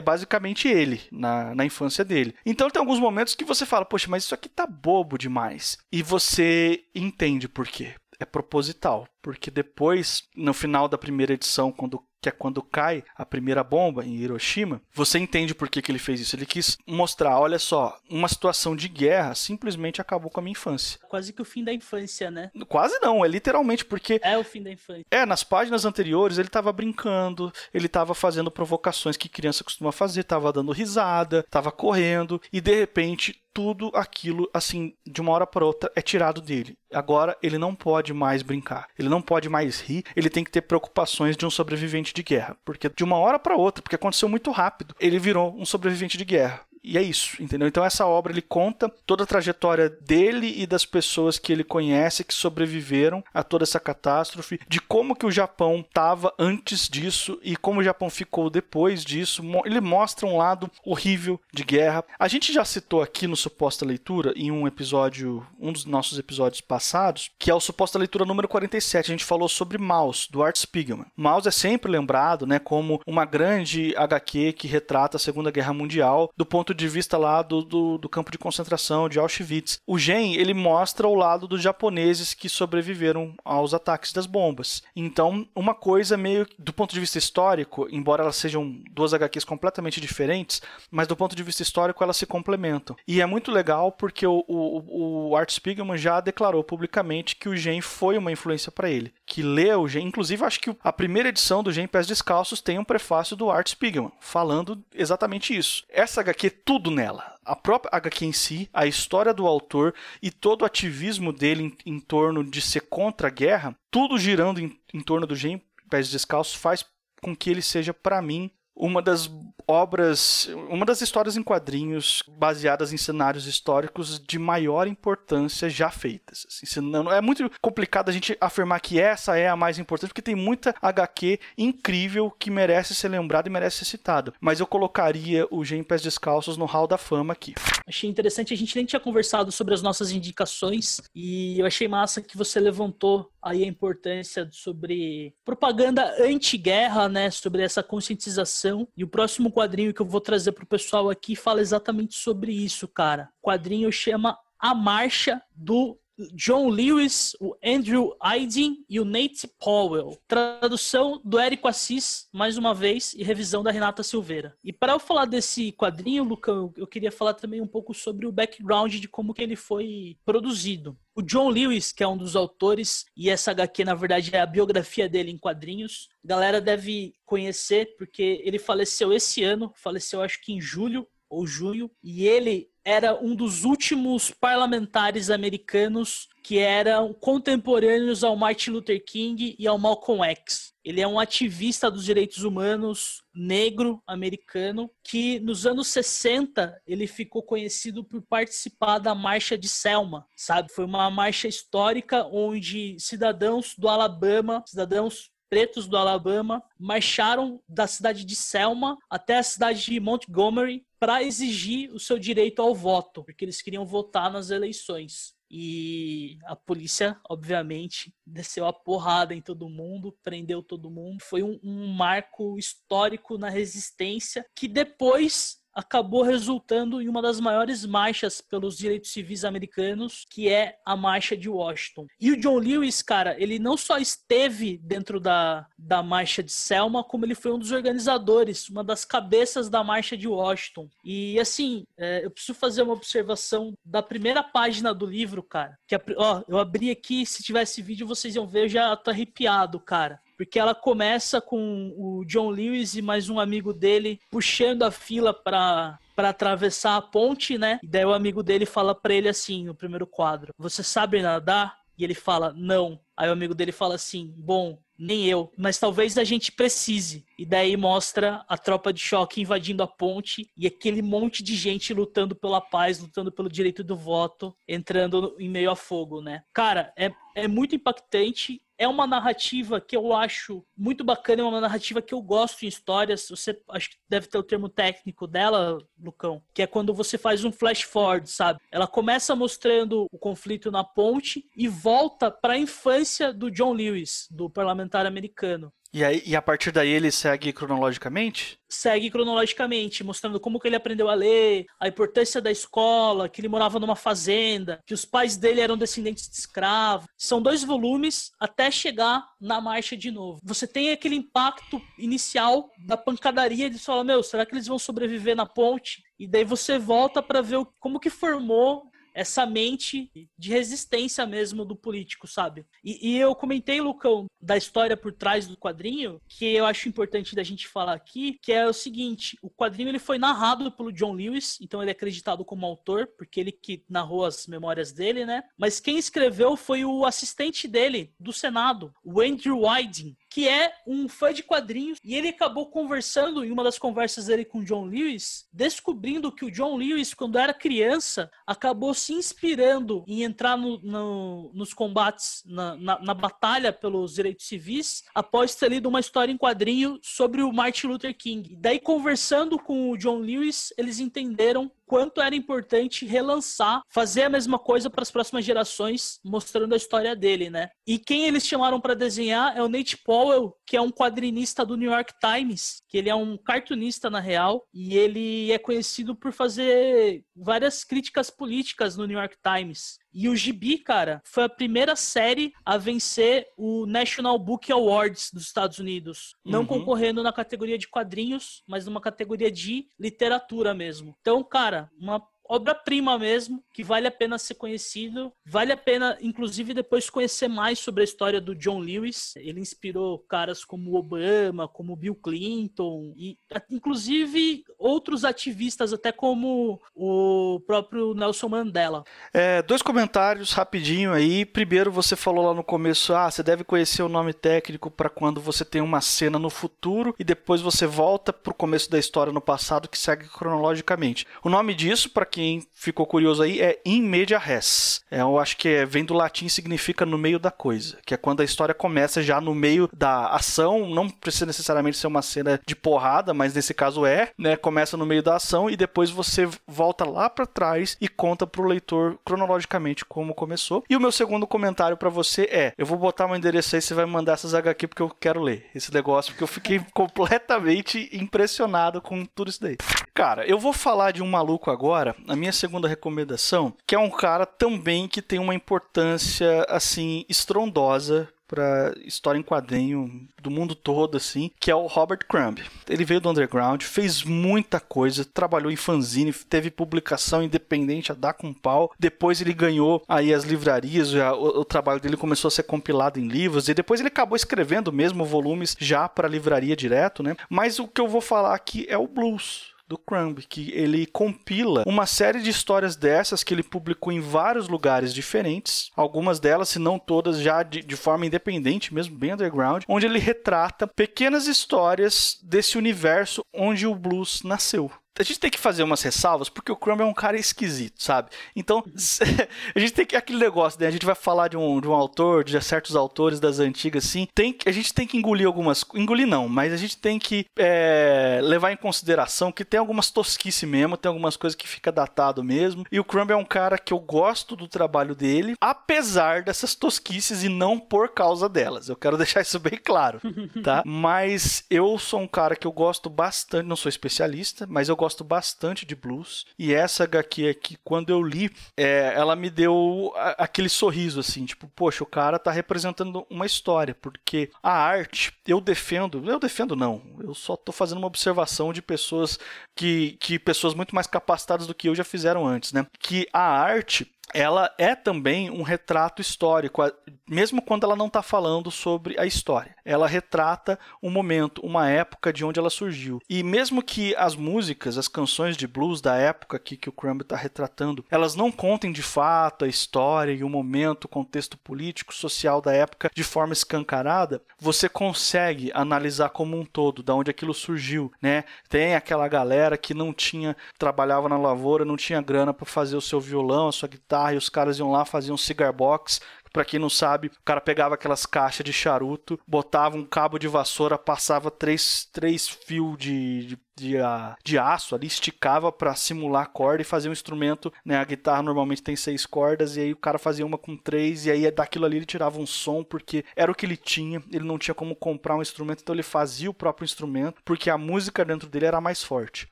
basicamente 0.00 0.68
ele, 0.68 1.00
na, 1.10 1.56
na 1.56 1.64
infância 1.64 2.04
dele. 2.04 2.36
Então 2.46 2.70
tem 2.70 2.78
alguns 2.78 3.00
momentos 3.00 3.34
que 3.34 3.44
você 3.44 3.66
fala, 3.66 3.84
poxa, 3.84 4.06
mas 4.08 4.22
isso 4.22 4.34
aqui 4.34 4.48
tá 4.48 4.64
bobo 4.64 5.18
demais. 5.18 5.76
E 5.90 6.04
você 6.04 6.84
entende 6.94 7.48
por 7.48 7.66
quê 7.66 7.94
é 8.20 8.24
proposital, 8.24 9.08
porque 9.22 9.50
depois, 9.50 10.24
no 10.36 10.54
final 10.54 10.86
da 10.86 10.98
primeira 10.98 11.32
edição, 11.32 11.72
quando 11.72 12.04
que 12.20 12.28
é 12.28 12.32
quando 12.32 12.62
cai 12.62 13.02
a 13.16 13.24
primeira 13.24 13.64
bomba 13.64 14.04
em 14.04 14.14
Hiroshima, 14.16 14.82
você 14.92 15.18
entende 15.18 15.54
por 15.54 15.68
que, 15.68 15.80
que 15.80 15.90
ele 15.90 15.98
fez 15.98 16.20
isso. 16.20 16.36
Ele 16.36 16.44
quis 16.44 16.76
mostrar, 16.86 17.38
olha 17.40 17.58
só, 17.58 17.98
uma 18.10 18.28
situação 18.28 18.76
de 18.76 18.88
guerra 18.88 19.34
simplesmente 19.34 20.00
acabou 20.00 20.30
com 20.30 20.40
a 20.40 20.42
minha 20.42 20.52
infância. 20.52 21.00
Quase 21.08 21.32
que 21.32 21.40
o 21.40 21.46
fim 21.46 21.64
da 21.64 21.72
infância, 21.72 22.30
né? 22.30 22.50
Quase 22.68 22.98
não, 23.00 23.24
é 23.24 23.28
literalmente 23.28 23.84
porque... 23.84 24.20
É 24.22 24.36
o 24.36 24.44
fim 24.44 24.62
da 24.62 24.70
infância. 24.70 25.06
É, 25.10 25.24
nas 25.24 25.42
páginas 25.42 25.84
anteriores 25.84 26.36
ele 26.36 26.48
estava 26.48 26.72
brincando, 26.72 27.50
ele 27.72 27.86
estava 27.86 28.14
fazendo 28.14 28.50
provocações 28.50 29.16
que 29.16 29.28
criança 29.28 29.64
costuma 29.64 29.90
fazer, 29.90 30.20
estava 30.20 30.52
dando 30.52 30.72
risada, 30.72 31.40
estava 31.40 31.72
correndo, 31.72 32.40
e 32.52 32.60
de 32.60 32.74
repente 32.74 33.39
tudo 33.52 33.90
aquilo, 33.94 34.48
assim, 34.52 34.94
de 35.06 35.20
uma 35.20 35.32
hora 35.32 35.46
para 35.46 35.64
outra, 35.64 35.90
é 35.94 36.02
tirado 36.02 36.40
dele. 36.40 36.76
Agora 36.92 37.36
ele 37.42 37.58
não 37.58 37.74
pode 37.74 38.12
mais 38.12 38.42
brincar, 38.42 38.88
ele 38.98 39.08
não 39.08 39.22
pode 39.22 39.48
mais 39.48 39.80
rir, 39.80 40.04
ele 40.14 40.30
tem 40.30 40.44
que 40.44 40.50
ter 40.50 40.62
preocupações 40.62 41.36
de 41.36 41.46
um 41.46 41.50
sobrevivente 41.50 42.14
de 42.14 42.22
guerra, 42.22 42.56
porque 42.64 42.88
de 42.88 43.04
uma 43.04 43.16
hora 43.16 43.38
para 43.38 43.56
outra, 43.56 43.82
porque 43.82 43.96
aconteceu 43.96 44.28
muito 44.28 44.50
rápido, 44.50 44.94
ele 44.98 45.18
virou 45.18 45.54
um 45.56 45.64
sobrevivente 45.64 46.16
de 46.16 46.24
guerra. 46.24 46.60
E 46.82 46.96
é 46.96 47.02
isso, 47.02 47.42
entendeu? 47.42 47.68
Então 47.68 47.84
essa 47.84 48.06
obra 48.06 48.32
ele 48.32 48.42
conta 48.42 48.88
toda 49.06 49.24
a 49.24 49.26
trajetória 49.26 49.88
dele 49.88 50.54
e 50.56 50.66
das 50.66 50.84
pessoas 50.84 51.38
que 51.38 51.52
ele 51.52 51.62
conhece 51.62 52.24
que 52.24 52.32
sobreviveram 52.32 53.22
a 53.34 53.42
toda 53.42 53.64
essa 53.64 53.78
catástrofe, 53.78 54.58
de 54.66 54.80
como 54.80 55.14
que 55.14 55.26
o 55.26 55.30
Japão 55.30 55.84
estava 55.86 56.32
antes 56.38 56.88
disso 56.88 57.38
e 57.42 57.56
como 57.56 57.80
o 57.80 57.84
Japão 57.84 58.08
ficou 58.08 58.48
depois 58.48 59.04
disso. 59.04 59.42
Ele 59.64 59.80
mostra 59.80 60.26
um 60.26 60.36
lado 60.36 60.70
horrível 60.84 61.40
de 61.52 61.64
guerra. 61.64 62.04
A 62.18 62.28
gente 62.28 62.52
já 62.52 62.64
citou 62.64 63.02
aqui 63.02 63.26
no 63.26 63.36
Suposta 63.36 63.84
Leitura 63.84 64.32
em 64.34 64.50
um 64.50 64.66
episódio, 64.66 65.46
um 65.58 65.72
dos 65.72 65.84
nossos 65.84 66.18
episódios 66.18 66.60
passados, 66.60 67.30
que 67.38 67.50
é 67.50 67.54
o 67.54 67.60
Suposta 67.60 67.98
Leitura 67.98 68.24
número 68.24 68.48
47. 68.48 69.10
A 69.10 69.14
gente 69.14 69.24
falou 69.24 69.48
sobre 69.48 69.76
Maus, 69.76 70.28
do 70.30 70.42
Art 70.42 70.56
Spiegelman. 70.56 71.06
Maus 71.16 71.46
é 71.46 71.50
sempre 71.50 71.90
lembrado, 71.90 72.46
né, 72.46 72.58
como 72.58 73.00
uma 73.06 73.24
grande 73.24 73.94
HQ 73.96 74.54
que 74.54 74.66
retrata 74.68 75.16
a 75.16 75.20
Segunda 75.20 75.50
Guerra 75.50 75.72
Mundial 75.72 76.30
do 76.36 76.46
ponto 76.46 76.69
ponto 76.70 76.74
de 76.74 76.88
vista 76.88 77.18
lá 77.18 77.42
do, 77.42 77.62
do, 77.62 77.98
do, 77.98 78.08
campo 78.08 78.30
de 78.30 78.38
concentração 78.38 79.08
de 79.08 79.18
Auschwitz. 79.18 79.80
O 79.86 79.98
Gen 79.98 80.34
ele 80.34 80.54
mostra 80.54 81.08
o 81.08 81.14
lado 81.14 81.48
dos 81.48 81.60
japoneses 81.60 82.32
que 82.32 82.48
sobreviveram 82.48 83.34
aos 83.44 83.74
ataques 83.74 84.12
das 84.12 84.26
bombas. 84.26 84.82
Então, 84.94 85.46
uma 85.54 85.74
coisa 85.74 86.16
meio 86.16 86.46
do 86.58 86.72
ponto 86.72 86.94
de 86.94 87.00
vista 87.00 87.18
histórico, 87.18 87.88
embora 87.90 88.22
elas 88.22 88.36
sejam 88.36 88.80
duas 88.92 89.12
HQs 89.12 89.44
completamente 89.44 90.00
diferentes, 90.00 90.62
mas 90.90 91.08
do 91.08 91.16
ponto 91.16 91.34
de 91.34 91.42
vista 91.42 91.62
histórico 91.62 92.04
elas 92.04 92.16
se 92.16 92.26
complementam. 92.26 92.96
E 93.06 93.20
é 93.20 93.26
muito 93.26 93.50
legal 93.50 93.90
porque 93.90 94.26
o, 94.26 94.44
o, 94.46 95.30
o 95.30 95.36
Art 95.36 95.50
Spiegelman 95.50 95.98
já 95.98 96.20
declarou 96.20 96.62
publicamente 96.62 97.34
que 97.34 97.48
o 97.48 97.56
Gen 97.56 97.80
foi 97.80 98.16
uma 98.16 98.30
influência 98.30 98.70
para 98.70 98.90
ele, 98.90 99.12
que 99.30 99.44
leu 99.44 99.82
o 99.82 99.88
Gen, 99.88 100.08
inclusive 100.08 100.44
acho 100.44 100.58
que 100.58 100.76
a 100.82 100.92
primeira 100.92 101.28
edição 101.28 101.62
do 101.62 101.70
Gen 101.70 101.86
Pés 101.86 102.04
Descalços 102.04 102.60
tem 102.60 102.80
um 102.80 102.84
prefácio 102.84 103.36
do 103.36 103.48
Art 103.48 103.68
Spiegelman 103.68 104.10
falando 104.18 104.84
exatamente 104.92 105.56
isso. 105.56 105.84
Essa 105.88 106.20
HQ 106.20 106.50
tudo 106.50 106.90
nela. 106.90 107.36
A 107.44 107.54
própria 107.54 107.96
HQ 107.96 108.26
em 108.26 108.32
si, 108.32 108.68
a 108.74 108.86
história 108.86 109.32
do 109.32 109.46
autor 109.46 109.94
e 110.20 110.32
todo 110.32 110.62
o 110.62 110.64
ativismo 110.64 111.32
dele 111.32 111.62
em, 111.62 111.94
em 111.94 112.00
torno 112.00 112.42
de 112.42 112.60
ser 112.60 112.80
contra 112.80 113.28
a 113.28 113.30
guerra, 113.30 113.76
tudo 113.88 114.18
girando 114.18 114.60
em, 114.60 114.76
em 114.92 115.00
torno 115.00 115.28
do 115.28 115.36
Gen 115.36 115.62
Pés 115.88 116.10
Descalços 116.10 116.56
faz 116.56 116.84
com 117.22 117.36
que 117.36 117.50
ele 117.50 117.62
seja, 117.62 117.94
para 117.94 118.20
mim, 118.20 118.50
uma 118.74 119.00
das 119.00 119.30
obras, 119.70 120.50
uma 120.68 120.84
das 120.84 121.00
histórias 121.00 121.36
em 121.36 121.42
quadrinhos 121.42 122.22
baseadas 122.28 122.92
em 122.92 122.96
cenários 122.96 123.46
históricos 123.46 124.20
de 124.20 124.38
maior 124.38 124.88
importância 124.88 125.70
já 125.70 125.90
feitas. 125.90 126.46
Assim, 126.48 126.80
não, 126.80 127.10
é 127.10 127.20
muito 127.20 127.48
complicado 127.62 128.08
a 128.08 128.12
gente 128.12 128.36
afirmar 128.40 128.80
que 128.80 128.98
essa 128.98 129.36
é 129.36 129.48
a 129.48 129.56
mais 129.56 129.78
importante, 129.78 130.10
porque 130.10 130.20
tem 130.20 130.34
muita 130.34 130.74
HQ 130.82 131.38
incrível 131.56 132.30
que 132.30 132.50
merece 132.50 132.94
ser 132.94 133.08
lembrada 133.08 133.48
e 133.48 133.52
merece 133.52 133.78
ser 133.78 133.84
citada. 133.84 134.32
Mas 134.40 134.58
eu 134.58 134.66
colocaria 134.66 135.46
o 135.50 135.64
Gen 135.64 135.84
Pés 135.84 136.02
Descalços 136.02 136.56
no 136.56 136.64
hall 136.64 136.88
da 136.88 136.98
fama 136.98 137.32
aqui. 137.32 137.54
Achei 137.86 138.10
interessante, 138.10 138.52
a 138.52 138.56
gente 138.56 138.74
nem 138.74 138.84
tinha 138.84 139.00
conversado 139.00 139.52
sobre 139.52 139.74
as 139.74 139.82
nossas 139.82 140.10
indicações 140.10 141.00
e 141.14 141.58
eu 141.60 141.66
achei 141.66 141.86
massa 141.86 142.20
que 142.20 142.36
você 142.36 142.58
levantou 142.58 143.30
aí 143.42 143.64
a 143.64 143.66
importância 143.66 144.48
sobre 144.52 145.34
propaganda 145.44 146.14
anti-guerra, 146.22 147.08
né, 147.08 147.30
sobre 147.30 147.62
essa 147.62 147.82
conscientização. 147.82 148.86
E 148.96 149.04
o 149.04 149.08
próximo 149.08 149.50
quadrinho 149.60 149.92
que 149.92 150.00
eu 150.00 150.06
vou 150.06 150.22
trazer 150.22 150.52
pro 150.52 150.64
pessoal 150.64 151.10
aqui 151.10 151.36
fala 151.36 151.60
exatamente 151.60 152.14
sobre 152.14 152.50
isso, 152.50 152.88
cara. 152.88 153.28
O 153.42 153.48
quadrinho 153.48 153.92
chama 153.92 154.38
A 154.58 154.74
Marcha 154.74 155.42
do 155.54 155.99
John 156.34 156.68
Lewis, 156.68 157.36
o 157.40 157.56
Andrew 157.64 158.14
Aydin 158.20 158.84
e 158.88 159.00
o 159.00 159.04
Nate 159.04 159.48
Powell. 159.58 160.18
Tradução 160.26 161.20
do 161.24 161.38
Érico 161.38 161.68
Assis, 161.68 162.28
mais 162.32 162.58
uma 162.58 162.74
vez, 162.74 163.14
e 163.14 163.22
revisão 163.22 163.62
da 163.62 163.70
Renata 163.70 164.02
Silveira. 164.02 164.56
E 164.62 164.72
para 164.72 164.92
eu 164.92 164.98
falar 164.98 165.24
desse 165.24 165.72
quadrinho, 165.72 166.24
Lucão, 166.24 166.72
eu 166.76 166.86
queria 166.86 167.12
falar 167.12 167.34
também 167.34 167.60
um 167.60 167.66
pouco 167.66 167.94
sobre 167.94 168.26
o 168.26 168.32
background 168.32 168.94
de 168.94 169.08
como 169.08 169.34
que 169.34 169.42
ele 169.42 169.56
foi 169.56 170.16
produzido. 170.24 170.96
O 171.14 171.22
John 171.22 171.48
Lewis, 171.48 171.92
que 171.92 172.02
é 172.02 172.08
um 172.08 172.16
dos 172.16 172.36
autores, 172.36 173.04
e 173.16 173.28
essa 173.28 173.50
HQ, 173.50 173.84
na 173.84 173.94
verdade, 173.94 174.30
é 174.34 174.40
a 174.40 174.46
biografia 174.46 175.08
dele 175.08 175.30
em 175.30 175.38
quadrinhos. 175.38 176.08
A 176.24 176.28
galera 176.28 176.60
deve 176.60 177.14
conhecer, 177.24 177.96
porque 177.96 178.40
ele 178.44 178.58
faleceu 178.58 179.12
esse 179.12 179.42
ano, 179.42 179.72
faleceu 179.74 180.22
acho 180.22 180.40
que 180.40 180.52
em 180.52 180.60
julho 180.60 181.06
ou 181.30 181.46
junho, 181.46 181.90
e 182.02 182.26
ele 182.26 182.68
era 182.84 183.14
um 183.14 183.34
dos 183.34 183.64
últimos 183.64 184.30
parlamentares 184.30 185.30
americanos 185.30 186.28
que 186.42 186.58
eram 186.58 187.12
contemporâneos 187.12 188.24
ao 188.24 188.34
Martin 188.34 188.70
Luther 188.70 189.04
King 189.04 189.54
e 189.58 189.66
ao 189.66 189.78
Malcolm 189.78 190.24
X. 190.24 190.72
Ele 190.82 191.00
é 191.00 191.06
um 191.06 191.20
ativista 191.20 191.90
dos 191.90 192.04
direitos 192.04 192.42
humanos 192.42 193.22
negro 193.34 194.02
americano 194.06 194.90
que 195.04 195.38
nos 195.40 195.66
anos 195.66 195.88
60 195.88 196.80
ele 196.86 197.06
ficou 197.06 197.42
conhecido 197.42 198.02
por 198.02 198.22
participar 198.22 198.98
da 198.98 199.14
marcha 199.14 199.58
de 199.58 199.68
Selma, 199.68 200.26
sabe? 200.34 200.72
Foi 200.72 200.86
uma 200.86 201.10
marcha 201.10 201.46
histórica 201.46 202.26
onde 202.32 202.96
cidadãos 202.98 203.74
do 203.76 203.88
Alabama, 203.88 204.64
cidadãos 204.66 205.30
pretos 205.50 205.88
do 205.88 205.96
Alabama 205.96 206.62
marcharam 206.78 207.60
da 207.68 207.86
cidade 207.88 208.24
de 208.24 208.36
Selma 208.36 208.96
até 209.10 209.36
a 209.36 209.42
cidade 209.42 209.84
de 209.84 209.98
Montgomery 209.98 210.86
para 210.98 211.22
exigir 211.22 211.92
o 211.92 211.98
seu 211.98 212.18
direito 212.18 212.62
ao 212.62 212.74
voto, 212.74 213.24
porque 213.24 213.44
eles 213.44 213.60
queriam 213.60 213.84
votar 213.84 214.30
nas 214.30 214.50
eleições. 214.50 215.34
E 215.50 216.38
a 216.44 216.54
polícia, 216.54 217.20
obviamente, 217.28 218.14
desceu 218.24 218.64
a 218.66 218.72
porrada 218.72 219.34
em 219.34 219.42
todo 219.42 219.68
mundo, 219.68 220.16
prendeu 220.22 220.62
todo 220.62 220.90
mundo. 220.90 221.20
Foi 221.20 221.42
um, 221.42 221.58
um 221.64 221.88
marco 221.88 222.56
histórico 222.56 223.36
na 223.36 223.48
resistência 223.48 224.46
que 224.54 224.68
depois 224.68 225.59
acabou 225.74 226.22
resultando 226.22 227.00
em 227.00 227.08
uma 227.08 227.22
das 227.22 227.40
maiores 227.40 227.84
marchas 227.84 228.40
pelos 228.40 228.76
direitos 228.76 229.12
civis 229.12 229.44
americanos, 229.44 230.26
que 230.28 230.48
é 230.48 230.78
a 230.84 230.96
Marcha 230.96 231.36
de 231.36 231.48
Washington. 231.48 232.06
E 232.20 232.32
o 232.32 232.36
John 232.40 232.58
Lewis, 232.58 233.02
cara, 233.02 233.40
ele 233.40 233.58
não 233.58 233.76
só 233.76 233.98
esteve 233.98 234.78
dentro 234.78 235.20
da, 235.20 235.66
da 235.78 236.02
Marcha 236.02 236.42
de 236.42 236.52
Selma, 236.52 237.04
como 237.04 237.24
ele 237.24 237.34
foi 237.34 237.52
um 237.52 237.58
dos 237.58 237.72
organizadores, 237.72 238.68
uma 238.68 238.84
das 238.84 239.04
cabeças 239.04 239.68
da 239.68 239.82
Marcha 239.82 240.16
de 240.16 240.28
Washington. 240.28 240.88
E 241.04 241.38
assim, 241.38 241.84
é, 241.96 242.24
eu 242.24 242.30
preciso 242.30 242.58
fazer 242.58 242.82
uma 242.82 242.94
observação 242.94 243.74
da 243.84 244.02
primeira 244.02 244.42
página 244.42 244.92
do 244.92 245.06
livro, 245.06 245.42
cara. 245.42 245.78
Que 245.86 245.96
ó, 246.16 246.42
eu 246.48 246.58
abri 246.58 246.90
aqui, 246.90 247.24
se 247.24 247.42
tivesse 247.42 247.82
vídeo 247.82 248.06
vocês 248.06 248.34
iam 248.34 248.46
ver, 248.46 248.64
eu 248.64 248.68
já 248.68 248.96
tô 248.96 249.10
arrepiado, 249.10 249.78
cara 249.80 250.20
porque 250.40 250.58
ela 250.58 250.74
começa 250.74 251.38
com 251.38 251.92
o 251.98 252.24
John 252.24 252.48
Lewis 252.48 252.94
e 252.94 253.02
mais 253.02 253.28
um 253.28 253.38
amigo 253.38 253.74
dele 253.74 254.18
puxando 254.30 254.84
a 254.84 254.90
fila 254.90 255.34
para 255.34 255.98
para 256.16 256.30
atravessar 256.30 256.96
a 256.96 257.02
ponte, 257.02 257.58
né? 257.58 257.78
E 257.82 257.86
daí 257.86 258.06
o 258.06 258.14
amigo 258.14 258.42
dele 258.42 258.64
fala 258.64 258.94
para 258.94 259.12
ele 259.12 259.28
assim, 259.28 259.64
no 259.64 259.74
primeiro 259.74 260.06
quadro: 260.06 260.54
"Você 260.56 260.82
sabe 260.82 261.20
nadar?" 261.20 261.76
E 261.98 262.02
ele 262.02 262.14
fala: 262.14 262.54
"Não". 262.56 262.98
Aí 263.14 263.28
o 263.28 263.32
amigo 263.32 263.54
dele 263.54 263.70
fala 263.70 263.96
assim: 263.96 264.32
"Bom, 264.34 264.78
nem 264.98 265.26
eu, 265.26 265.52
mas 265.58 265.78
talvez 265.78 266.16
a 266.16 266.24
gente 266.24 266.52
precise. 266.52 267.26
E 267.40 267.46
daí 267.46 267.74
mostra 267.74 268.44
a 268.46 268.58
tropa 268.58 268.92
de 268.92 269.00
choque 269.00 269.40
invadindo 269.40 269.82
a 269.82 269.86
ponte 269.86 270.50
e 270.54 270.66
aquele 270.66 271.00
monte 271.00 271.42
de 271.42 271.56
gente 271.56 271.94
lutando 271.94 272.36
pela 272.36 272.60
paz, 272.60 273.00
lutando 273.00 273.32
pelo 273.32 273.48
direito 273.48 273.82
do 273.82 273.96
voto, 273.96 274.54
entrando 274.68 275.34
em 275.38 275.48
meio 275.48 275.70
a 275.70 275.74
fogo, 275.74 276.20
né? 276.20 276.42
Cara, 276.52 276.92
é, 276.98 277.10
é 277.34 277.48
muito 277.48 277.74
impactante 277.74 278.60
é 278.76 278.88
uma 278.88 279.06
narrativa 279.06 279.78
que 279.78 279.94
eu 279.94 280.14
acho 280.14 280.64
muito 280.74 281.04
bacana, 281.04 281.42
é 281.42 281.44
uma 281.44 281.60
narrativa 281.60 282.00
que 282.00 282.14
eu 282.14 282.22
gosto 282.22 282.64
em 282.64 282.68
histórias. 282.68 283.28
Você 283.28 283.60
acho 283.68 283.90
que 283.90 283.96
deve 284.08 284.26
ter 284.26 284.38
o 284.38 284.42
termo 284.42 284.70
técnico 284.70 285.26
dela, 285.26 285.76
Lucão, 286.02 286.42
que 286.54 286.62
é 286.62 286.66
quando 286.66 286.94
você 286.94 287.18
faz 287.18 287.44
um 287.44 287.52
flash 287.52 287.82
forward, 287.82 288.30
sabe? 288.30 288.58
Ela 288.72 288.86
começa 288.86 289.36
mostrando 289.36 290.06
o 290.10 290.18
conflito 290.18 290.70
na 290.70 290.82
ponte 290.82 291.44
e 291.54 291.68
volta 291.68 292.30
para 292.30 292.54
a 292.54 292.58
infância 292.58 293.34
do 293.34 293.50
John 293.50 293.74
Lewis, 293.74 294.26
do 294.30 294.48
parlamentar 294.48 295.04
americano. 295.04 295.70
E, 295.92 296.04
aí, 296.04 296.22
e 296.24 296.36
a 296.36 296.42
partir 296.42 296.70
daí 296.70 296.88
ele 296.88 297.10
segue 297.10 297.52
cronologicamente? 297.52 298.58
Segue 298.68 299.10
cronologicamente, 299.10 300.04
mostrando 300.04 300.38
como 300.38 300.60
que 300.60 300.68
ele 300.68 300.76
aprendeu 300.76 301.08
a 301.08 301.14
ler, 301.14 301.66
a 301.80 301.88
importância 301.88 302.40
da 302.40 302.50
escola, 302.50 303.28
que 303.28 303.40
ele 303.40 303.48
morava 303.48 303.80
numa 303.80 303.96
fazenda, 303.96 304.80
que 304.86 304.94
os 304.94 305.04
pais 305.04 305.36
dele 305.36 305.60
eram 305.60 305.76
descendentes 305.76 306.28
de 306.28 306.36
escravos. 306.36 307.08
São 307.16 307.42
dois 307.42 307.64
volumes 307.64 308.30
até 308.38 308.70
chegar 308.70 309.26
na 309.40 309.60
marcha 309.60 309.96
de 309.96 310.12
novo. 310.12 310.40
Você 310.44 310.66
tem 310.66 310.92
aquele 310.92 311.16
impacto 311.16 311.82
inicial 311.98 312.70
da 312.86 312.96
pancadaria 312.96 313.68
de 313.68 313.78
falar, 313.78 314.04
meu, 314.04 314.22
será 314.22 314.46
que 314.46 314.54
eles 314.54 314.68
vão 314.68 314.78
sobreviver 314.78 315.34
na 315.34 315.46
ponte? 315.46 316.02
E 316.18 316.28
daí 316.28 316.44
você 316.44 316.78
volta 316.78 317.20
para 317.20 317.42
ver 317.42 317.66
como 317.80 317.98
que 317.98 318.10
formou 318.10 318.90
essa 319.20 319.44
mente 319.44 320.10
de 320.38 320.50
resistência 320.50 321.26
mesmo 321.26 321.62
do 321.62 321.76
político, 321.76 322.26
sabe? 322.26 322.64
E, 322.82 323.10
e, 323.10 323.18
eu 323.18 323.34
comentei, 323.34 323.78
Lucão, 323.78 324.26
da 324.40 324.56
história 324.56 324.96
por 324.96 325.12
trás 325.12 325.46
do 325.46 325.58
quadrinho, 325.58 326.20
que 326.26 326.46
eu 326.46 326.64
acho 326.64 326.88
importante 326.88 327.34
da 327.34 327.42
gente 327.42 327.68
falar 327.68 327.92
aqui, 327.92 328.38
que 328.42 328.50
é 328.50 328.66
o 328.66 328.72
seguinte, 328.72 329.36
o 329.42 329.50
quadrinho 329.50 329.90
ele 329.90 329.98
foi 329.98 330.16
narrado 330.16 330.72
pelo 330.72 330.90
John 330.90 331.12
Lewis, 331.12 331.58
então 331.60 331.82
ele 331.82 331.90
é 331.90 331.92
acreditado 331.92 332.46
como 332.46 332.64
autor, 332.64 333.08
porque 333.18 333.38
ele 333.38 333.52
que 333.52 333.84
narrou 333.90 334.24
as 334.24 334.46
memórias 334.46 334.90
dele, 334.90 335.26
né? 335.26 335.44
Mas 335.58 335.80
quem 335.80 335.98
escreveu 335.98 336.56
foi 336.56 336.82
o 336.82 337.04
assistente 337.04 337.68
dele, 337.68 338.14
do 338.18 338.32
Senado, 338.32 338.90
o 339.04 339.20
Andrew 339.20 339.60
Wyden, 339.66 340.16
que 340.30 340.48
é 340.48 340.72
um 340.86 341.08
fã 341.08 341.32
de 341.32 341.42
quadrinhos, 341.42 341.98
e 342.04 342.14
ele 342.14 342.28
acabou 342.28 342.70
conversando 342.70 343.44
em 343.44 343.50
uma 343.50 343.64
das 343.64 343.78
conversas 343.78 344.26
dele 344.26 344.44
com 344.44 344.60
o 344.60 344.64
John 344.64 344.84
Lewis, 344.84 345.48
descobrindo 345.52 346.30
que 346.30 346.44
o 346.44 346.50
John 346.50 346.76
Lewis, 346.76 347.12
quando 347.12 347.36
era 347.36 347.52
criança, 347.52 348.30
acabou 348.46 348.94
se 348.94 349.12
inspirando 349.12 350.04
em 350.06 350.22
entrar 350.22 350.56
no, 350.56 350.80
no, 350.80 351.50
nos 351.52 351.74
combates, 351.74 352.42
na, 352.46 352.76
na, 352.76 352.98
na, 353.00 353.14
batalha 353.14 353.72
pelos 353.72 354.14
direitos 354.14 354.46
civis, 354.46 355.02
após 355.14 355.54
ter 355.56 355.70
lido 355.70 355.88
uma 355.88 356.00
história 356.00 356.32
em 356.32 356.38
quadrinho 356.38 356.98
sobre 357.02 357.42
o 357.42 357.52
Martin 357.52 357.88
Luther 357.88 358.16
King. 358.16 358.52
E 358.52 358.56
daí, 358.56 358.78
conversando 358.78 359.58
com 359.58 359.90
o 359.90 359.96
John 359.96 360.18
Lewis, 360.18 360.72
eles 360.78 361.00
entenderam 361.00 361.70
quanto 361.90 362.20
era 362.20 362.36
importante 362.36 363.04
relançar, 363.04 363.82
fazer 363.88 364.22
a 364.22 364.28
mesma 364.28 364.60
coisa 364.60 364.88
para 364.88 365.02
as 365.02 365.10
próximas 365.10 365.44
gerações, 365.44 366.20
mostrando 366.24 366.72
a 366.72 366.76
história 366.76 367.16
dele, 367.16 367.50
né? 367.50 367.68
E 367.84 367.98
quem 367.98 368.26
eles 368.26 368.46
chamaram 368.46 368.80
para 368.80 368.94
desenhar 368.94 369.56
é 369.56 369.60
o 369.60 369.68
Nate 369.68 369.98
Powell, 369.98 370.56
que 370.64 370.76
é 370.76 370.80
um 370.80 370.92
quadrinista 370.92 371.66
do 371.66 371.76
New 371.76 371.90
York 371.90 372.14
Times, 372.20 372.80
que 372.88 372.96
ele 372.96 373.10
é 373.10 373.14
um 373.16 373.36
cartunista 373.36 374.08
na 374.08 374.20
real, 374.20 374.64
e 374.72 374.96
ele 374.96 375.50
é 375.50 375.58
conhecido 375.58 376.14
por 376.14 376.32
fazer 376.32 377.24
várias 377.34 377.82
críticas 377.82 378.30
políticas 378.30 378.96
no 378.96 379.04
New 379.04 379.18
York 379.18 379.36
Times. 379.42 379.98
E 380.12 380.28
o 380.28 380.36
Gibi, 380.36 380.78
cara, 380.78 381.20
foi 381.24 381.44
a 381.44 381.48
primeira 381.48 381.94
série 381.94 382.52
a 382.64 382.76
vencer 382.76 383.46
o 383.56 383.86
National 383.86 384.38
Book 384.38 384.70
Awards 384.72 385.30
dos 385.32 385.44
Estados 385.44 385.78
Unidos. 385.78 386.34
Não 386.44 386.60
uhum. 386.60 386.66
concorrendo 386.66 387.22
na 387.22 387.32
categoria 387.32 387.78
de 387.78 387.88
quadrinhos, 387.88 388.62
mas 388.66 388.86
numa 388.86 389.00
categoria 389.00 389.50
de 389.50 389.86
literatura 389.98 390.74
mesmo. 390.74 391.14
Então, 391.20 391.42
cara, 391.44 391.90
uma 391.98 392.22
obra-prima 392.50 393.16
mesmo, 393.16 393.62
que 393.72 393.84
vale 393.84 394.08
a 394.08 394.10
pena 394.10 394.36
ser 394.36 394.54
conhecido. 394.54 395.32
Vale 395.46 395.72
a 395.72 395.76
pena, 395.76 396.18
inclusive, 396.20 396.74
depois 396.74 397.08
conhecer 397.08 397.46
mais 397.46 397.78
sobre 397.78 398.00
a 398.00 398.04
história 398.04 398.40
do 398.40 398.56
John 398.56 398.80
Lewis. 398.80 399.34
Ele 399.36 399.60
inspirou 399.60 400.18
caras 400.18 400.64
como 400.64 400.96
Obama, 400.96 401.68
como 401.68 401.94
Bill 401.94 402.16
Clinton, 402.16 403.12
e 403.16 403.38
inclusive 403.70 404.64
outros 404.76 405.24
ativistas, 405.24 405.92
até 405.92 406.10
como 406.10 406.80
o 406.92 407.60
próprio 407.64 408.14
Nelson 408.14 408.48
Mandela. 408.48 409.04
É, 409.32 409.62
dois 409.62 409.80
comentários 409.80 410.52
rapidinho 410.52 411.12
aí. 411.12 411.44
Primeiro, 411.44 411.92
você 411.92 412.16
falou 412.16 412.46
lá 412.46 412.54
no 412.54 412.64
começo, 412.64 413.14
ah, 413.14 413.30
você 413.30 413.44
deve 413.44 413.62
conhecer 413.62 414.02
o 414.02 414.08
nome 414.08 414.32
técnico 414.32 414.90
para 414.90 415.08
quando 415.08 415.40
você 415.40 415.64
tem 415.64 415.80
uma 415.80 416.00
cena 416.00 416.36
no 416.36 416.50
futuro 416.50 417.14
e 417.16 417.22
depois 417.22 417.60
você 417.60 417.86
volta 417.86 418.32
para 418.32 418.50
o 418.50 418.54
começo 418.54 418.90
da 418.90 418.98
história 418.98 419.32
no 419.32 419.40
passado 419.40 419.88
que 419.88 419.96
segue 419.96 420.28
cronologicamente. 420.28 421.24
O 421.44 421.48
nome 421.48 421.74
disso, 421.74 422.10
para 422.10 422.26
quem 422.26 422.39
quem 422.40 422.62
ficou 422.72 423.04
curioso 423.04 423.42
aí, 423.42 423.60
é 423.60 423.78
in 423.84 424.00
media 424.00 424.38
res. 424.38 425.02
É, 425.10 425.20
eu 425.20 425.38
acho 425.38 425.58
que 425.58 425.68
é, 425.68 425.84
vem 425.84 426.06
do 426.06 426.14
latim 426.14 426.48
significa 426.48 427.04
no 427.04 427.18
meio 427.18 427.38
da 427.38 427.50
coisa, 427.50 427.98
que 428.06 428.14
é 428.14 428.16
quando 428.16 428.40
a 428.40 428.44
história 428.44 428.74
começa 428.74 429.22
já 429.22 429.42
no 429.42 429.54
meio 429.54 429.90
da 429.92 430.28
ação, 430.28 430.88
não 430.88 431.10
precisa 431.10 431.44
necessariamente 431.44 431.98
ser 431.98 432.06
uma 432.06 432.22
cena 432.22 432.58
de 432.66 432.74
porrada, 432.74 433.34
mas 433.34 433.52
nesse 433.52 433.74
caso 433.74 434.06
é, 434.06 434.30
né? 434.38 434.56
Começa 434.56 434.96
no 434.96 435.04
meio 435.04 435.22
da 435.22 435.36
ação 435.36 435.68
e 435.68 435.76
depois 435.76 436.08
você 436.08 436.48
volta 436.66 437.04
lá 437.04 437.28
para 437.28 437.44
trás 437.44 437.98
e 438.00 438.08
conta 438.08 438.46
pro 438.46 438.66
leitor 438.66 439.18
cronologicamente 439.22 440.06
como 440.06 440.34
começou. 440.34 440.82
E 440.88 440.96
o 440.96 441.00
meu 441.00 441.12
segundo 441.12 441.46
comentário 441.46 441.98
para 441.98 442.08
você 442.08 442.44
é: 442.44 442.72
eu 442.78 442.86
vou 442.86 442.96
botar 442.96 443.26
meu 443.26 443.36
endereço 443.36 443.76
aí, 443.76 443.82
você 443.82 443.92
vai 443.92 444.06
mandar 444.06 444.32
essas 444.32 444.54
HQ 444.54 444.88
porque 444.88 445.02
eu 445.02 445.10
quero 445.10 445.42
ler 445.42 445.66
esse 445.74 445.92
negócio, 445.92 446.32
porque 446.32 446.44
eu 446.44 446.48
fiquei 446.48 446.80
completamente 446.94 448.08
impressionado 448.14 449.02
com 449.02 449.26
tudo 449.26 449.50
isso 449.50 449.60
daí. 449.60 449.76
Cara, 450.14 450.46
eu 450.46 450.58
vou 450.58 450.72
falar 450.72 451.12
de 451.12 451.22
um 451.22 451.28
maluco 451.28 451.70
agora, 451.70 452.14
a 452.30 452.36
minha 452.36 452.52
segunda 452.52 452.86
recomendação, 452.86 453.74
que 453.86 453.94
é 453.94 453.98
um 453.98 454.10
cara 454.10 454.46
também 454.46 455.08
que 455.08 455.20
tem 455.20 455.38
uma 455.38 455.54
importância 455.54 456.64
assim 456.68 457.24
estrondosa 457.28 458.28
para 458.50 458.92
história 459.04 459.38
em 459.38 459.44
quadrinho 459.44 460.26
do 460.42 460.50
mundo 460.50 460.74
todo, 460.74 461.16
assim, 461.16 461.52
que 461.60 461.70
é 461.70 461.74
o 461.74 461.86
Robert 461.86 462.26
Crumb. 462.28 462.58
Ele 462.88 463.04
veio 463.04 463.20
do 463.20 463.30
underground, 463.30 463.80
fez 463.82 464.24
muita 464.24 464.80
coisa, 464.80 465.24
trabalhou 465.24 465.70
em 465.70 465.76
fanzine, 465.76 466.32
teve 466.32 466.68
publicação 466.68 467.44
independente 467.44 468.10
a 468.10 468.14
dar 468.14 468.32
com 468.32 468.52
pau. 468.52 468.92
Depois 468.98 469.40
ele 469.40 469.54
ganhou 469.54 470.02
aí 470.08 470.34
as 470.34 470.42
livrarias, 470.42 471.10
já, 471.10 471.32
o, 471.32 471.60
o, 471.60 471.64
trabalho 471.64 472.00
dele 472.00 472.16
começou 472.16 472.48
a 472.48 472.50
ser 472.50 472.64
compilado 472.64 473.20
em 473.20 473.28
livros 473.28 473.68
e 473.68 473.74
depois 473.74 474.00
ele 474.00 474.08
acabou 474.08 474.34
escrevendo 474.34 474.92
mesmo 474.92 475.24
volumes 475.24 475.76
já 475.78 476.08
para 476.08 476.26
livraria 476.26 476.74
direto, 476.74 477.22
né? 477.22 477.36
Mas 477.48 477.78
o 477.78 477.86
que 477.86 478.00
eu 478.00 478.08
vou 478.08 478.20
falar 478.20 478.54
aqui 478.56 478.84
é 478.88 478.98
o 478.98 479.06
blues 479.06 479.70
do 479.90 479.98
Crumb, 479.98 480.38
que 480.48 480.70
ele 480.70 481.04
compila 481.04 481.82
uma 481.84 482.06
série 482.06 482.40
de 482.40 482.48
histórias 482.48 482.94
dessas 482.94 483.42
que 483.42 483.52
ele 483.52 483.62
publicou 483.64 484.12
em 484.12 484.20
vários 484.20 484.68
lugares 484.68 485.12
diferentes, 485.12 485.90
algumas 485.96 486.38
delas, 486.38 486.68
se 486.68 486.78
não 486.78 486.96
todas, 486.96 487.40
já 487.40 487.64
de, 487.64 487.82
de 487.82 487.96
forma 487.96 488.24
independente, 488.24 488.94
mesmo 488.94 489.18
bem 489.18 489.34
underground, 489.34 489.82
onde 489.88 490.06
ele 490.06 490.20
retrata 490.20 490.86
pequenas 490.86 491.48
histórias 491.48 492.38
desse 492.40 492.78
universo 492.78 493.44
onde 493.52 493.84
o 493.84 493.94
blues 493.96 494.42
nasceu 494.44 494.90
a 495.18 495.22
gente 495.22 495.40
tem 495.40 495.50
que 495.50 495.58
fazer 495.58 495.82
umas 495.82 496.02
ressalvas 496.02 496.48
porque 496.48 496.72
o 496.72 496.76
Crumb 496.76 497.00
é 497.00 497.04
um 497.04 497.12
cara 497.12 497.36
esquisito, 497.36 498.02
sabe? 498.02 498.30
Então, 498.54 498.82
a 499.74 499.78
gente 499.78 499.92
tem 499.92 500.06
que 500.06 500.16
aquele 500.16 500.38
negócio, 500.38 500.80
né? 500.80 500.86
A 500.86 500.90
gente 500.90 501.06
vai 501.06 501.14
falar 501.14 501.48
de 501.48 501.56
um, 501.56 501.80
de 501.80 501.88
um 501.88 501.92
autor, 501.92 502.44
de 502.44 502.60
certos 502.60 502.94
autores 502.96 503.40
das 503.40 503.58
antigas, 503.58 504.04
assim. 504.04 504.28
Tem, 504.34 504.56
a 504.64 504.70
gente 504.70 504.94
tem 504.94 505.06
que 505.06 505.16
engolir 505.16 505.46
algumas. 505.46 505.84
Engolir 505.94 506.26
não, 506.26 506.48
mas 506.48 506.72
a 506.72 506.76
gente 506.76 506.96
tem 506.96 507.18
que 507.18 507.46
é, 507.58 508.40
levar 508.42 508.72
em 508.72 508.76
consideração 508.76 509.52
que 509.52 509.64
tem 509.64 509.80
algumas 509.80 510.10
tosquices 510.10 510.68
mesmo, 510.68 510.96
tem 510.96 511.08
algumas 511.08 511.36
coisas 511.36 511.56
que 511.56 511.68
fica 511.68 511.90
datado 511.90 512.42
mesmo. 512.42 512.84
E 512.90 512.98
o 512.98 513.04
Crumb 513.04 513.30
é 513.30 513.36
um 513.36 513.44
cara 513.44 513.78
que 513.78 513.92
eu 513.92 513.98
gosto 513.98 514.56
do 514.56 514.68
trabalho 514.68 515.14
dele, 515.14 515.54
apesar 515.60 516.42
dessas 516.42 516.74
tosquices 516.74 517.42
e 517.42 517.48
não 517.48 517.78
por 517.78 518.10
causa 518.10 518.48
delas. 518.48 518.88
Eu 518.88 518.96
quero 518.96 519.16
deixar 519.18 519.42
isso 519.42 519.58
bem 519.58 519.78
claro, 519.82 520.20
tá? 520.62 520.82
Mas 520.86 521.64
eu 521.68 521.98
sou 521.98 522.20
um 522.20 522.28
cara 522.28 522.56
que 522.56 522.66
eu 522.66 522.72
gosto 522.72 523.10
bastante, 523.10 523.66
não 523.66 523.76
sou 523.76 523.88
especialista, 523.88 524.66
mas 524.68 524.88
eu 524.88 524.96
gosto 524.96 525.09
gosto 525.10 525.24
bastante 525.24 525.84
de 525.84 525.96
blues. 525.96 526.46
E 526.56 526.72
essa 526.72 527.04
HQ 527.04 527.48
aqui, 527.48 527.76
quando 527.82 528.10
eu 528.10 528.22
li, 528.22 528.50
é, 528.76 529.12
ela 529.14 529.34
me 529.34 529.50
deu 529.50 530.12
aquele 530.38 530.68
sorriso 530.68 531.18
assim, 531.18 531.44
tipo, 531.44 531.66
poxa, 531.74 532.04
o 532.04 532.06
cara 532.06 532.38
tá 532.38 532.52
representando 532.52 533.26
uma 533.28 533.44
história, 533.44 533.94
porque 533.94 534.50
a 534.62 534.72
arte, 534.72 535.32
eu 535.46 535.60
defendo, 535.60 536.22
eu 536.24 536.38
defendo 536.38 536.76
não, 536.76 537.02
eu 537.20 537.34
só 537.34 537.56
tô 537.56 537.72
fazendo 537.72 537.98
uma 537.98 538.06
observação 538.06 538.72
de 538.72 538.80
pessoas 538.80 539.38
que, 539.74 540.16
que 540.20 540.38
pessoas 540.38 540.74
muito 540.74 540.94
mais 540.94 541.06
capacitadas 541.06 541.66
do 541.66 541.74
que 541.74 541.88
eu 541.88 541.94
já 541.94 542.04
fizeram 542.04 542.46
antes, 542.46 542.72
né? 542.72 542.86
Que 543.00 543.26
a 543.32 543.42
arte 543.42 544.10
ela 544.34 544.72
é 544.78 544.94
também 544.94 545.50
um 545.50 545.62
retrato 545.62 546.20
histórico, 546.20 546.82
mesmo 547.28 547.62
quando 547.62 547.84
ela 547.84 547.96
não 547.96 548.06
está 548.06 548.22
falando 548.22 548.70
sobre 548.70 549.18
a 549.18 549.26
história. 549.26 549.74
Ela 549.84 550.06
retrata 550.06 550.78
um 551.02 551.10
momento, 551.10 551.64
uma 551.64 551.88
época 551.88 552.32
de 552.32 552.44
onde 552.44 552.58
ela 552.58 552.70
surgiu. 552.70 553.20
E 553.28 553.42
mesmo 553.42 553.82
que 553.82 554.14
as 554.16 554.36
músicas, 554.36 554.98
as 554.98 555.08
canções 555.08 555.56
de 555.56 555.66
blues 555.66 556.00
da 556.00 556.16
época 556.16 556.56
aqui 556.56 556.76
que 556.76 556.88
o 556.88 556.92
Crumb 556.92 557.22
está 557.22 557.36
retratando, 557.36 558.04
elas 558.10 558.34
não 558.34 558.50
contem 558.52 558.92
de 558.92 559.02
fato 559.02 559.64
a 559.64 559.68
história 559.68 560.32
e 560.32 560.44
o 560.44 560.48
momento, 560.48 561.04
o 561.04 561.08
contexto 561.08 561.56
político, 561.58 562.14
social 562.14 562.60
da 562.60 562.72
época 562.72 563.10
de 563.14 563.24
forma 563.24 563.52
escancarada, 563.52 564.42
você 564.58 564.88
consegue 564.88 565.70
analisar 565.74 566.30
como 566.30 566.58
um 566.58 566.64
todo, 566.64 567.02
da 567.02 567.14
onde 567.14 567.30
aquilo 567.30 567.54
surgiu, 567.54 568.12
né? 568.20 568.44
Tem 568.68 568.94
aquela 568.94 569.26
galera 569.28 569.76
que 569.76 569.94
não 569.94 570.12
tinha, 570.12 570.56
trabalhava 570.78 571.28
na 571.28 571.38
lavoura, 571.38 571.84
não 571.84 571.96
tinha 571.96 572.20
grana 572.20 572.52
para 572.52 572.66
fazer 572.66 572.96
o 572.96 573.00
seu 573.00 573.20
violão, 573.20 573.68
a 573.68 573.72
sua 573.72 573.88
guitarra, 573.88 574.19
e 574.32 574.36
os 574.36 574.48
caras 574.48 574.78
iam 574.78 574.90
lá, 574.90 575.04
faziam 575.04 575.36
cigar 575.36 575.72
box, 575.72 576.20
Pra 576.52 576.64
quem 576.64 576.80
não 576.80 576.90
sabe, 576.90 577.28
o 577.28 577.44
cara 577.44 577.60
pegava 577.60 577.94
aquelas 577.94 578.26
caixas 578.26 578.64
de 578.64 578.72
charuto, 578.72 579.38
botava 579.46 579.96
um 579.96 580.04
cabo 580.04 580.38
de 580.38 580.48
vassoura, 580.48 580.98
passava 580.98 581.50
três, 581.50 582.08
três 582.12 582.48
fios 582.48 582.98
de, 582.98 583.46
de, 583.46 583.58
de, 583.76 583.96
uh, 583.96 584.34
de 584.44 584.58
aço 584.58 584.94
ali, 584.94 585.06
esticava 585.06 585.70
para 585.70 585.94
simular 585.94 586.50
corda 586.50 586.82
e 586.82 586.84
fazia 586.84 587.08
um 587.08 587.12
instrumento. 587.12 587.72
Né? 587.84 587.96
A 587.96 588.04
guitarra 588.04 588.42
normalmente 588.42 588.82
tem 588.82 588.96
seis 588.96 589.24
cordas, 589.24 589.76
e 589.76 589.80
aí 589.80 589.92
o 589.92 589.96
cara 589.96 590.18
fazia 590.18 590.44
uma 590.44 590.58
com 590.58 590.76
três, 590.76 591.26
e 591.26 591.30
aí 591.30 591.48
daquilo 591.50 591.86
ali 591.86 591.98
ele 591.98 592.06
tirava 592.06 592.40
um 592.40 592.46
som, 592.46 592.82
porque 592.82 593.24
era 593.36 593.50
o 593.50 593.54
que 593.54 593.64
ele 593.64 593.76
tinha, 593.76 594.22
ele 594.32 594.44
não 594.44 594.58
tinha 594.58 594.74
como 594.74 594.96
comprar 594.96 595.36
um 595.36 595.42
instrumento, 595.42 595.82
então 595.82 595.94
ele 595.94 596.02
fazia 596.02 596.50
o 596.50 596.54
próprio 596.54 596.84
instrumento, 596.84 597.40
porque 597.44 597.70
a 597.70 597.78
música 597.78 598.24
dentro 598.24 598.48
dele 598.48 598.66
era 598.66 598.80
mais 598.80 599.04
forte. 599.04 599.48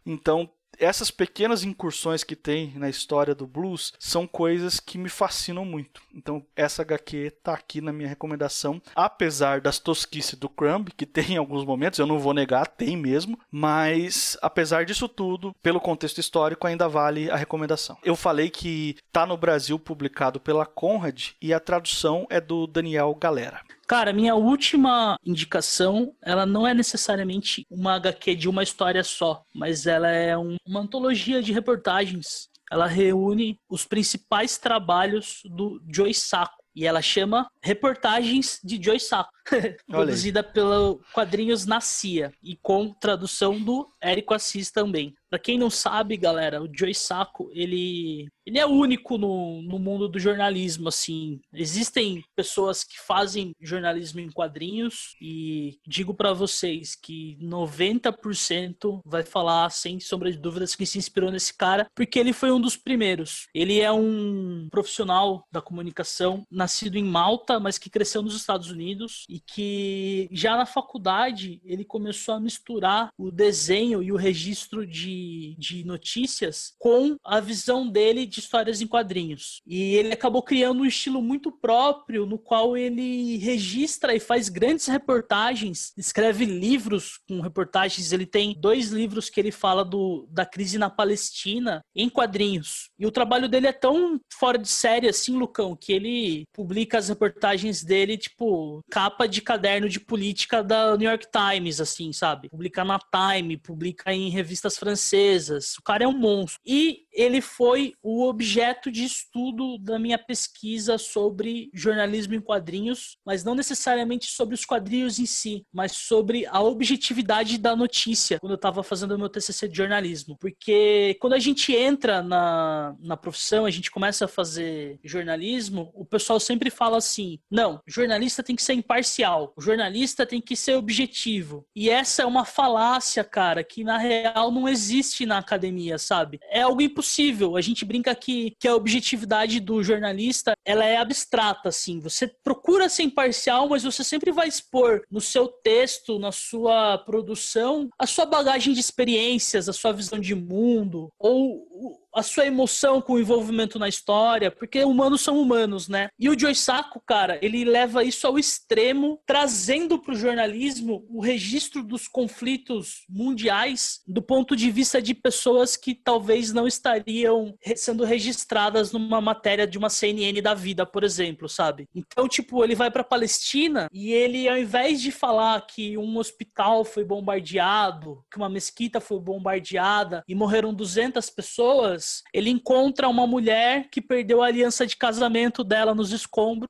Então 0.05 0.51
essas 0.79 1.11
pequenas 1.11 1.65
incursões 1.65 2.25
que 2.25 2.37
tem 2.37 2.73
na 2.77 2.89
história 2.89 3.35
do 3.35 3.47
blues 3.47 3.93
são 3.99 4.27
coisas 4.27 4.81
que 4.81 4.99
me 4.99 5.09
fascinam 5.09 5.65
muito. 5.65 6.03
Então, 6.15 6.45
essa 6.57 6.83
HQ 6.83 7.33
tá 7.43 7.53
aqui 7.53 7.81
na 7.81 7.93
minha 7.93 8.09
recomendação, 8.09 8.81
apesar 8.95 9.61
das 9.61 9.79
tosquices 9.79 10.39
do 10.39 10.49
Crumb, 10.49 10.89
que 10.97 11.07
tem 11.07 11.33
em 11.33 11.37
alguns 11.37 11.65
momentos, 11.65 11.99
eu 11.99 12.07
não 12.07 12.19
vou 12.19 12.35
negar, 12.35 12.67
tem 12.67 12.97
mesmo, 12.97 13.39
mas 13.51 14.37
apesar 14.41 14.85
disso 14.85 15.09
tudo, 15.09 15.55
pelo 15.63 15.81
contexto 15.81 16.19
histórico, 16.19 16.67
ainda 16.67 16.89
vale 16.89 17.31
a 17.31 17.37
recomendação. 17.37 17.99
Eu 18.03 18.17
falei 18.17 18.51
que 18.51 18.97
tá 19.13 19.27
no 19.27 19.37
Brasil 19.37 19.79
publicado 19.79 20.41
pela 20.41 20.67
Conrad 20.67 21.31
e 21.41 21.53
a 21.53 21.61
tradução 21.61 22.27
é 22.31 22.41
do 22.41 22.67
Daniel 22.67 23.15
Galera. 23.15 23.61
Cara, 23.89 24.13
minha 24.13 24.35
última 24.35 25.17
indicação, 25.25 26.15
ela 26.23 26.45
não 26.45 26.67
é 26.67 26.75
necessariamente 26.75 27.67
uma 27.71 27.95
HQ 27.95 28.35
de 28.35 28.47
uma 28.47 28.63
história 28.63 29.03
só, 29.03 29.43
mas 29.55 29.87
ela 29.87 30.11
é 30.11 30.37
um, 30.37 30.57
uma 30.67 30.81
antologia 30.81 31.43
de 31.43 31.55
reportagens. 31.55 32.51
Ela 32.71 32.87
reúne 32.87 33.59
os 33.67 33.87
principais 33.87 34.59
trabalhos 34.59 35.41
do 35.47 35.83
Joe 35.91 36.13
Sacco. 36.13 36.59
E 36.77 36.87
ela 36.87 37.01
chama 37.01 37.51
Reportagens 37.63 38.61
de 38.63 38.81
Joy 38.81 39.01
Sacco, 39.01 39.33
produzida 39.89 40.45
pelo 40.45 41.01
Quadrinhos 41.13 41.65
na 41.65 41.81
CIA 41.81 42.31
e 42.43 42.57
com 42.57 42.93
tradução 42.93 43.59
do 43.59 43.91
Érico 44.01 44.35
Assis 44.35 44.71
também. 44.71 45.15
Para 45.31 45.39
quem 45.39 45.59
não 45.59 45.69
sabe, 45.69 46.17
galera, 46.17 46.63
o 46.63 46.69
Joy 46.73 46.95
Sacco, 46.95 47.51
ele, 47.53 48.29
ele 48.47 48.59
é 48.59 48.67
único 48.67 49.19
no, 49.19 49.61
no 49.63 49.79
mundo 49.79 50.09
do 50.09 50.19
jornalismo, 50.19 50.89
assim. 50.89 51.41
Existem 51.53 52.23
pessoas 52.35 52.83
que 52.83 52.99
fazem 52.99 53.53
jornalismo 53.61 54.21
em 54.21 54.31
quadrinhos 54.31 55.15
e 55.21 55.79
digo 55.87 56.15
para 56.15 56.33
vocês 56.33 56.95
que 56.95 57.37
90% 57.43 59.01
vai 59.05 59.23
falar, 59.23 59.71
sem 59.71 60.01
sombra 60.01 60.33
de 60.33 60.39
dúvidas, 60.39 60.75
que 60.75 60.87
se 60.87 60.99
inspirou 60.99 61.31
nesse 61.31 61.57
cara, 61.57 61.87
porque 61.95 62.19
ele 62.19 62.33
foi 62.33 62.51
um 62.51 62.61
dos 62.61 62.77
primeiros. 62.77 63.49
Ele 63.55 63.81
é 63.81 63.93
um 63.93 64.69
profissional 64.71 65.47
da 65.53 65.61
comunicação, 65.61 66.45
nascido 66.51 66.97
em 66.97 67.05
Malta, 67.05 67.61
mas 67.61 67.79
que 67.79 67.91
cresceu 67.91 68.23
nos 68.23 68.35
Estados 68.35 68.71
Unidos 68.71 69.25
e 69.29 69.41
que 69.41 70.29
já 70.33 70.57
na 70.57 70.65
faculdade 70.65 71.61
ele 71.65 71.85
começou 71.85 72.35
a 72.35 72.41
misturar 72.41 73.11
o 73.19 73.31
desenho 73.31 74.03
e 74.03 74.11
o 74.11 74.17
registro 74.17 74.87
de 74.87 75.18
de, 75.59 75.85
notícias 75.85 76.75
com 76.79 77.17
a 77.25 77.41
visão 77.41 77.89
dele 77.89 78.27
de 78.27 78.41
histórias 78.41 78.81
em 78.81 78.87
quadrinhos. 78.87 79.61
E 79.67 79.95
ele 79.97 80.13
acabou 80.13 80.43
criando 80.43 80.83
um 80.83 80.87
estilo 80.87 81.23
muito 81.23 81.51
próprio, 81.51 82.27
no 82.27 82.39
qual 82.39 82.77
ele 82.77 83.37
registra 83.39 84.15
e 84.15 84.21
faz 84.21 84.49
grandes 84.49 84.87
reportagens, 84.87 85.93
escreve 85.97 86.45
livros 86.45 87.19
com 87.29 87.41
reportagens. 87.41 88.13
Ele 88.13 88.27
tem 88.27 88.55
dois 88.59 88.91
livros 88.91 89.31
que 89.31 89.41
ele 89.41 89.51
fala 89.51 89.85
do, 89.85 90.27
da 90.31 90.45
crise 90.45 90.79
na 90.79 90.91
Palestina 90.91 91.83
em 91.95 92.09
quadrinhos. 92.09 92.91
E 92.99 93.07
o 93.07 93.11
trabalho 93.11 93.49
dele 93.49 93.67
é 93.67 93.73
tão 93.73 94.21
fora 94.33 94.59
de 94.59 94.69
série 94.69 95.09
assim, 95.09 95.37
Lucão, 95.37 95.77
que 95.77 95.93
ele 95.93 96.45
publica 96.53 96.99
as 96.99 97.09
reportagens 97.09 97.83
dele, 97.83 98.17
tipo, 98.17 98.83
capa 98.91 99.27
de 99.27 99.41
caderno 99.41 99.89
de 99.89 100.01
política 100.01 100.63
da 100.63 100.97
New 100.97 101.09
York 101.09 101.27
Times, 101.31 101.81
assim, 101.81 102.13
sabe? 102.13 102.49
Publica 102.49 102.85
na 102.85 102.99
Time, 102.99 103.57
publica 103.57 104.13
em 104.13 104.29
revistas 104.29 104.77
francesas 104.77 105.08
francesas. 105.09 105.75
O 105.79 105.83
cara 105.83 106.05
é 106.05 106.09
um 106.09 106.17
monstro. 106.17 106.61
E 106.67 107.07
ele 107.13 107.41
foi 107.41 107.95
o 108.03 108.25
objeto 108.27 108.93
de 108.93 109.05
estudo 109.05 109.79
da 109.79 109.99
minha 109.99 110.19
pesquisa 110.19 110.99
sobre 110.99 111.71
jornalismo 111.75 112.35
em 112.35 112.41
quadrinhos, 112.41 113.17
mas 113.25 113.43
não 113.43 113.55
necessariamente 113.55 114.27
sobre 114.27 114.55
os 114.55 114.65
quadrinhos 114.65 115.19
em 115.19 115.27
si, 115.27 115.65
mas 115.73 115.93
sobre 115.93 116.47
a 116.47 116.61
objetividade 116.61 117.59
da 117.59 117.75
notícia, 117.75 118.39
quando 118.39 118.53
eu 118.53 118.57
estava 118.57 118.83
fazendo 118.83 119.15
o 119.15 119.19
meu 119.19 119.29
TCC 119.29 119.67
de 119.69 119.77
jornalismo. 119.77 120.37
Porque 120.39 121.17
quando 121.21 121.33
a 121.33 121.39
gente 121.39 121.75
entra 121.75 122.23
na, 122.23 122.95
na 123.01 123.17
profissão, 123.17 123.67
a 123.67 123.71
gente 123.71 123.91
começa 123.91 124.27
a 124.27 124.29
fazer 124.29 125.01
jornalismo, 125.03 125.91
o 125.95 126.05
pessoal 126.05 126.39
sempre 126.39 126.71
fala 126.71 126.99
assim: 126.99 127.39
não, 127.51 127.81
jornalista 127.87 128.43
tem 128.43 128.55
que 128.55 128.63
ser 128.63 128.75
imparcial, 128.75 129.53
o 129.57 129.61
jornalista 129.61 130.27
tem 130.27 130.41
que 130.41 130.55
ser 130.55 130.75
objetivo. 130.75 131.67
E 131.75 131.91
essa 131.91 132.23
é 132.23 132.27
uma 132.27 132.45
falácia, 132.45 133.25
cara, 133.25 133.65
que 133.65 133.83
na 133.83 133.99
real 133.99 134.53
não 134.53 134.69
existe 134.69 134.98
existe 134.99 135.25
na 135.25 135.39
academia, 135.39 135.99
sabe? 135.99 136.41
É 136.51 136.63
algo 136.63 136.83
impossível. 136.83 137.57
A 137.57 137.61
gente 137.61 137.85
brinca 137.85 138.15
que, 138.15 138.55
que 138.59 138.69
a 138.69 138.75
objetividade 138.75 139.61
do 139.61 139.83
jornalista 139.83 140.53
ela 140.65 140.85
é 140.85 140.97
abstrata, 140.97 141.69
assim. 141.69 142.01
Você 142.01 142.27
procura 142.43 142.89
ser 142.89 143.05
imparcial, 143.05 143.69
mas 143.69 143.85
você 143.85 144.03
sempre 144.05 144.33
vai 144.33 144.49
expor 144.49 145.03
no 145.11 145.21
seu 145.21 145.49
texto, 145.49 146.19
na 146.19 146.33
sua 146.33 146.99
produção, 146.99 147.89
a 147.99 148.07
sua 148.07 148.27
bagagem 148.27 148.75
de 148.75 148.81
experiências, 148.81 149.69
a 149.69 149.73
sua 149.73 149.93
visão 149.93 150.19
de 150.19 150.35
mundo, 150.35 151.09
ou 151.19 152.08
a 152.19 152.23
sua 152.23 152.47
emoção 152.47 153.01
com 153.01 153.15
o 153.15 153.21
envolvimento 153.21 153.79
na 153.79 153.89
história, 153.89 154.51
porque 154.51 154.85
humanos 154.85 155.21
são 155.21 155.41
humanos, 155.41 155.89
né? 155.89 156.09
E 156.19 156.29
o 156.29 156.39
Joy 156.39 156.55
Sacco, 156.55 157.01
cara, 157.07 157.39
ele 157.41 157.65
leva 157.65 158.05
isso 158.05 158.27
ao 158.27 158.39
extremo, 158.39 159.21
trazendo 159.27 159.99
para 159.99 160.13
o 160.13 160.17
jornalismo 160.17 161.07
o 161.09 161.21
registro 161.21 161.83
dos 161.83 162.09
conflitos 162.09 163.05
mundiais 163.09 164.01
do 164.07 164.21
ponto 164.23 164.57
de 164.57 164.71
vista 164.71 165.01
de 165.01 165.15
pessoas 165.15 165.77
que 165.77 165.95
talvez 165.95 166.53
não 166.53 166.67
estariam 166.67 167.55
sendo 167.77 168.05
registradas 168.05 168.93
numa 168.93 169.21
matéria 169.21 169.67
de 169.67 169.79
uma 169.79 169.91
CNN 169.91 170.41
da 170.41 170.55
vida, 170.55 170.85
por 170.85 171.05
exemplo, 171.05 171.49
sabe? 171.49 171.87
Então, 171.95 172.29
tipo, 172.29 172.65
ele 172.65 172.75
vai 172.75 172.91
para 172.91 173.05
Palestina 173.05 173.89
e 173.93 174.13
ele, 174.13 174.49
ao 174.49 174.57
invés 174.57 175.01
de 175.01 175.11
falar 175.11 175.61
que 175.67 175.97
um 175.97 176.19
hospital 176.19 176.85
foi 176.85 177.05
bombardeado, 177.05 178.25
que 178.31 178.37
uma 178.37 178.49
mesquita 178.49 179.01
foi 179.01 179.19
bombardeada 179.21 180.23
e 180.27 180.35
morreram 180.35 180.75
200 180.75 181.29
pessoas, 181.31 182.08
ele 182.33 182.51
encontra 182.51 183.09
uma 183.09 183.27
mulher 183.27 183.89
que 183.91 184.01
perdeu 184.01 184.43
a 184.43 184.47
aliança 184.47 184.87
de 184.87 184.97
casamento 184.97 185.63
dela 185.65 185.95
nos 185.95 186.13
escombros 186.13 186.69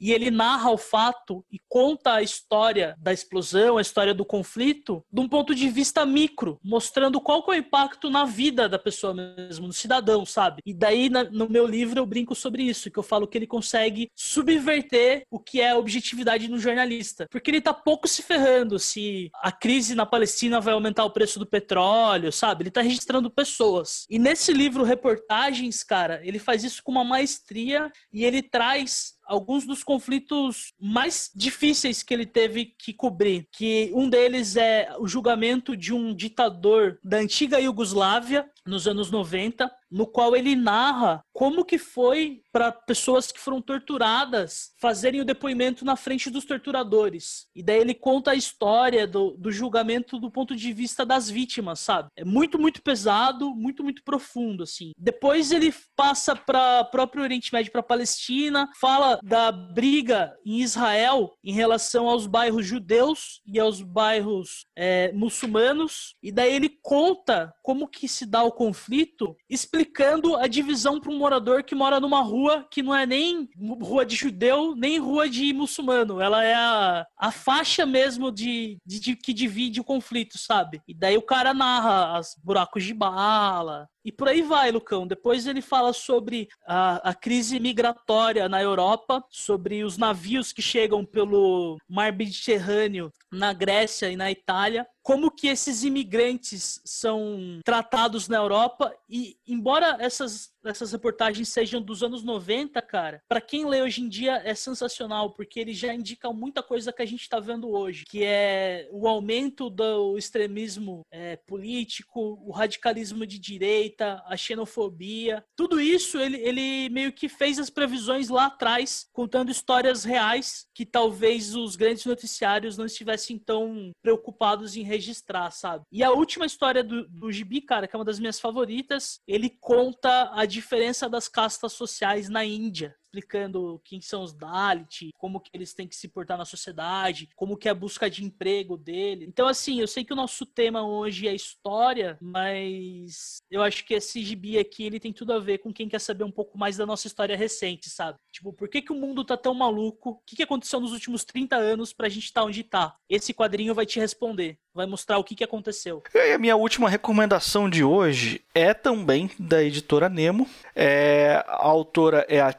e 0.00 0.12
ele 0.12 0.30
narra 0.30 0.70
o 0.70 0.78
fato 0.78 1.44
e 1.50 1.58
conta 1.68 2.14
a 2.14 2.22
história 2.22 2.96
da 2.98 3.12
explosão, 3.12 3.78
a 3.78 3.82
história 3.82 4.14
do 4.14 4.24
conflito, 4.24 5.04
de 5.12 5.20
um 5.20 5.28
ponto 5.28 5.54
de 5.54 5.68
vista 5.68 6.04
micro, 6.04 6.58
mostrando 6.62 7.20
qual 7.20 7.44
é 7.48 7.50
o 7.50 7.54
impacto 7.54 8.10
na 8.10 8.24
vida 8.24 8.68
da 8.68 8.78
pessoa 8.78 9.14
mesmo, 9.14 9.66
no 9.66 9.72
cidadão, 9.72 10.24
sabe? 10.24 10.62
E 10.66 10.74
daí 10.74 11.08
no 11.08 11.48
meu 11.48 11.66
livro 11.66 11.98
eu 11.98 12.06
brinco 12.06 12.34
sobre 12.34 12.62
isso, 12.62 12.90
que 12.90 12.98
eu 12.98 13.02
falo 13.02 13.26
que 13.26 13.38
ele 13.38 13.46
consegue 13.46 14.10
subverter 14.14 15.24
o 15.30 15.38
que 15.38 15.60
é 15.60 15.70
a 15.70 15.78
objetividade 15.78 16.48
no 16.48 16.58
jornalista, 16.58 17.26
porque 17.30 17.50
ele 17.50 17.60
tá 17.60 17.74
pouco 17.74 18.08
se 18.08 18.22
ferrando 18.22 18.78
se 18.78 19.30
a 19.42 19.52
crise 19.52 19.94
na 19.94 20.06
Palestina 20.06 20.60
vai 20.60 20.74
aumentar 20.74 21.04
o 21.04 21.10
preço 21.10 21.38
do 21.38 21.46
petróleo, 21.46 22.32
sabe? 22.32 22.64
Ele 22.64 22.70
tá 22.70 22.80
registrando 22.80 23.30
pessoas. 23.30 24.06
E 24.08 24.18
nesse 24.18 24.52
livro 24.52 24.84
Reportagens, 24.84 25.82
cara, 25.82 26.20
ele 26.24 26.38
faz 26.38 26.64
isso 26.64 26.82
com 26.82 26.92
uma 26.92 27.04
maestria 27.04 27.90
e 28.12 28.24
ele 28.24 28.42
traz 28.42 29.14
alguns 29.24 29.66
dos 29.66 29.82
conflitos 29.82 30.72
mais 30.80 31.30
difíceis 31.34 32.02
que 32.02 32.12
ele 32.12 32.26
teve 32.26 32.66
que 32.66 32.92
cobrir, 32.92 33.48
que 33.52 33.90
um 33.94 34.08
deles 34.08 34.56
é 34.56 34.94
o 34.98 35.06
julgamento 35.06 35.76
de 35.76 35.92
um 35.92 36.14
ditador 36.14 36.98
da 37.02 37.18
antiga 37.18 37.60
Iugoslávia 37.60 38.48
nos 38.66 38.86
anos 38.86 39.10
90, 39.10 39.70
no 39.90 40.06
qual 40.06 40.36
ele 40.36 40.54
narra 40.54 41.22
como 41.32 41.64
que 41.64 41.78
foi 41.78 42.42
para 42.52 42.70
pessoas 42.70 43.32
que 43.32 43.40
foram 43.40 43.60
torturadas 43.60 44.72
fazerem 44.80 45.20
o 45.20 45.24
depoimento 45.24 45.84
na 45.84 45.96
frente 45.96 46.30
dos 46.30 46.44
torturadores. 46.44 47.46
E 47.54 47.62
daí 47.62 47.80
ele 47.80 47.94
conta 47.94 48.30
a 48.30 48.34
história 48.34 49.06
do, 49.06 49.36
do 49.36 49.50
julgamento 49.50 50.18
do 50.18 50.30
ponto 50.30 50.54
de 50.54 50.72
vista 50.72 51.04
das 51.04 51.28
vítimas, 51.28 51.80
sabe? 51.80 52.08
É 52.16 52.24
muito, 52.24 52.58
muito 52.58 52.82
pesado, 52.82 53.54
muito, 53.54 53.82
muito 53.82 54.02
profundo, 54.04 54.62
assim. 54.62 54.92
Depois 54.96 55.50
ele 55.50 55.74
passa 55.96 56.36
para 56.36 56.84
próprio 56.84 57.22
Oriente 57.22 57.52
Médio, 57.52 57.72
para 57.72 57.82
Palestina, 57.82 58.68
fala 58.80 59.18
da 59.22 59.50
briga 59.50 60.36
em 60.44 60.60
Israel 60.60 61.34
em 61.42 61.52
relação 61.52 62.08
aos 62.08 62.26
bairros 62.26 62.66
judeus 62.66 63.40
e 63.46 63.58
aos 63.58 63.82
bairros 63.82 64.66
é, 64.76 65.12
muçulmanos. 65.12 66.14
E 66.22 66.30
daí 66.30 66.54
ele 66.54 66.78
conta 66.82 67.52
como 67.62 67.88
que 67.88 68.06
se 68.06 68.26
dá 68.26 68.42
o 68.42 68.51
conflito, 68.52 69.36
explicando 69.48 70.36
a 70.36 70.46
divisão 70.46 71.00
para 71.00 71.10
um 71.10 71.18
morador 71.18 71.62
que 71.62 71.74
mora 71.74 71.98
numa 71.98 72.20
rua 72.20 72.66
que 72.70 72.82
não 72.82 72.94
é 72.94 73.06
nem 73.06 73.48
rua 73.80 74.04
de 74.06 74.14
judeu, 74.14 74.74
nem 74.76 74.98
rua 74.98 75.28
de 75.28 75.52
muçulmano. 75.52 76.20
Ela 76.20 76.44
é 76.44 76.54
a, 76.54 77.06
a 77.18 77.30
faixa 77.30 77.84
mesmo 77.84 78.30
de, 78.30 78.78
de, 78.86 79.00
de 79.00 79.16
que 79.16 79.32
divide 79.32 79.80
o 79.80 79.84
conflito, 79.84 80.38
sabe? 80.38 80.80
E 80.86 80.94
daí 80.94 81.16
o 81.16 81.22
cara 81.22 81.52
narra 81.52 82.20
os 82.20 82.36
buracos 82.42 82.84
de 82.84 82.94
bala, 82.94 83.88
e 84.04 84.10
por 84.10 84.28
aí 84.28 84.42
vai, 84.42 84.70
Lucão. 84.70 85.06
Depois 85.06 85.46
ele 85.46 85.62
fala 85.62 85.92
sobre 85.92 86.48
a, 86.66 87.10
a, 87.10 87.14
crise 87.14 87.60
migratória 87.60 88.48
na 88.48 88.60
Europa, 88.60 89.24
sobre 89.30 89.84
os 89.84 89.96
navios 89.96 90.52
que 90.52 90.60
chegam 90.60 91.04
pelo 91.04 91.78
mar 91.88 92.12
Mediterrâneo 92.12 93.12
na 93.30 93.52
Grécia 93.52 94.10
e 94.10 94.16
na 94.16 94.30
Itália, 94.30 94.86
como 95.02 95.30
que 95.30 95.48
esses 95.48 95.82
imigrantes 95.82 96.80
são 96.84 97.60
tratados 97.64 98.28
na 98.28 98.36
Europa 98.36 98.94
e 99.08 99.36
embora 99.46 99.96
essas 99.98 100.51
essas 100.64 100.92
reportagens 100.92 101.48
sejam 101.48 101.80
dos 101.80 102.02
anos 102.02 102.22
90, 102.22 102.80
cara, 102.82 103.22
para 103.28 103.40
quem 103.40 103.66
lê 103.66 103.82
hoje 103.82 104.02
em 104.02 104.08
dia 104.08 104.40
é 104.44 104.54
sensacional, 104.54 105.30
porque 105.30 105.60
eles 105.60 105.76
já 105.76 105.92
indicam 105.92 106.32
muita 106.32 106.62
coisa 106.62 106.92
que 106.92 107.02
a 107.02 107.06
gente 107.06 107.22
está 107.22 107.40
vendo 107.40 107.70
hoje, 107.70 108.04
que 108.08 108.24
é 108.24 108.88
o 108.90 109.08
aumento 109.08 109.68
do 109.68 110.16
extremismo 110.16 111.02
é, 111.10 111.36
político, 111.36 112.38
o 112.44 112.52
radicalismo 112.52 113.26
de 113.26 113.38
direita, 113.38 114.22
a 114.26 114.36
xenofobia, 114.36 115.44
tudo 115.56 115.80
isso 115.80 116.18
ele, 116.18 116.38
ele 116.38 116.88
meio 116.90 117.12
que 117.12 117.28
fez 117.28 117.58
as 117.58 117.70
previsões 117.70 118.28
lá 118.28 118.46
atrás, 118.46 119.06
contando 119.12 119.50
histórias 119.50 120.04
reais 120.04 120.66
que 120.74 120.86
talvez 120.86 121.54
os 121.54 121.76
grandes 121.76 122.04
noticiários 122.04 122.76
não 122.76 122.86
estivessem 122.86 123.38
tão 123.38 123.90
preocupados 124.02 124.76
em 124.76 124.82
registrar, 124.82 125.50
sabe? 125.50 125.84
E 125.90 126.02
a 126.02 126.10
última 126.10 126.46
história 126.46 126.82
do, 126.84 127.08
do 127.08 127.32
Gibi, 127.32 127.60
cara, 127.60 127.86
que 127.86 127.96
é 127.96 127.98
uma 127.98 128.04
das 128.04 128.18
minhas 128.18 128.38
favoritas, 128.38 129.20
ele 129.26 129.50
conta 129.60 130.30
a 130.32 130.44
diferença 130.52 131.08
das 131.08 131.26
castas 131.28 131.72
sociais 131.72 132.28
na 132.28 132.44
Índia 132.44 132.94
explicando 133.12 133.80
quem 133.84 134.00
são 134.00 134.22
os 134.22 134.32
Dalit, 134.32 135.10
como 135.18 135.38
que 135.38 135.50
eles 135.52 135.74
têm 135.74 135.86
que 135.86 135.94
se 135.94 136.08
portar 136.08 136.38
na 136.38 136.46
sociedade, 136.46 137.28
como 137.36 137.56
que 137.56 137.68
é 137.68 137.70
a 137.70 137.74
busca 137.74 138.08
de 138.08 138.24
emprego 138.24 138.76
dele. 138.76 139.26
Então, 139.28 139.46
assim, 139.46 139.80
eu 139.80 139.86
sei 139.86 140.02
que 140.02 140.12
o 140.12 140.16
nosso 140.16 140.46
tema 140.46 140.82
hoje 140.82 141.28
é 141.28 141.34
história, 141.34 142.16
mas 142.20 143.42
eu 143.50 143.62
acho 143.62 143.84
que 143.84 143.94
esse 143.94 144.24
gibi 144.24 144.58
aqui, 144.58 144.84
ele 144.84 144.98
tem 144.98 145.12
tudo 145.12 145.34
a 145.34 145.38
ver 145.38 145.58
com 145.58 145.72
quem 145.72 145.88
quer 145.88 146.00
saber 146.00 146.24
um 146.24 146.30
pouco 146.30 146.56
mais 146.56 146.78
da 146.78 146.86
nossa 146.86 147.06
história 147.06 147.36
recente, 147.36 147.90
sabe? 147.90 148.18
Tipo, 148.32 148.52
por 148.52 148.68
que 148.68 148.80
que 148.80 148.92
o 148.92 148.96
mundo 148.96 149.24
tá 149.24 149.36
tão 149.36 149.52
maluco? 149.52 150.10
O 150.10 150.22
que 150.26 150.36
que 150.36 150.42
aconteceu 150.42 150.80
nos 150.80 150.92
últimos 150.92 151.24
30 151.24 151.56
anos 151.56 151.92
pra 151.92 152.08
gente 152.08 152.24
estar 152.24 152.40
tá 152.40 152.46
onde 152.46 152.64
tá? 152.64 152.96
Esse 153.08 153.34
quadrinho 153.34 153.74
vai 153.74 153.84
te 153.84 154.00
responder 154.00 154.58
vai 154.74 154.86
mostrar 154.86 155.18
o 155.18 155.24
que, 155.24 155.34
que 155.34 155.44
aconteceu. 155.44 156.02
E 156.14 156.32
a 156.32 156.38
minha 156.38 156.56
última 156.56 156.88
recomendação 156.88 157.68
de 157.68 157.84
hoje 157.84 158.42
é 158.54 158.72
também 158.72 159.30
da 159.38 159.62
editora 159.62 160.08
Nemo. 160.08 160.48
É, 160.74 161.44
a 161.46 161.66
autora 161.66 162.24
é 162.28 162.40
a 162.40 162.52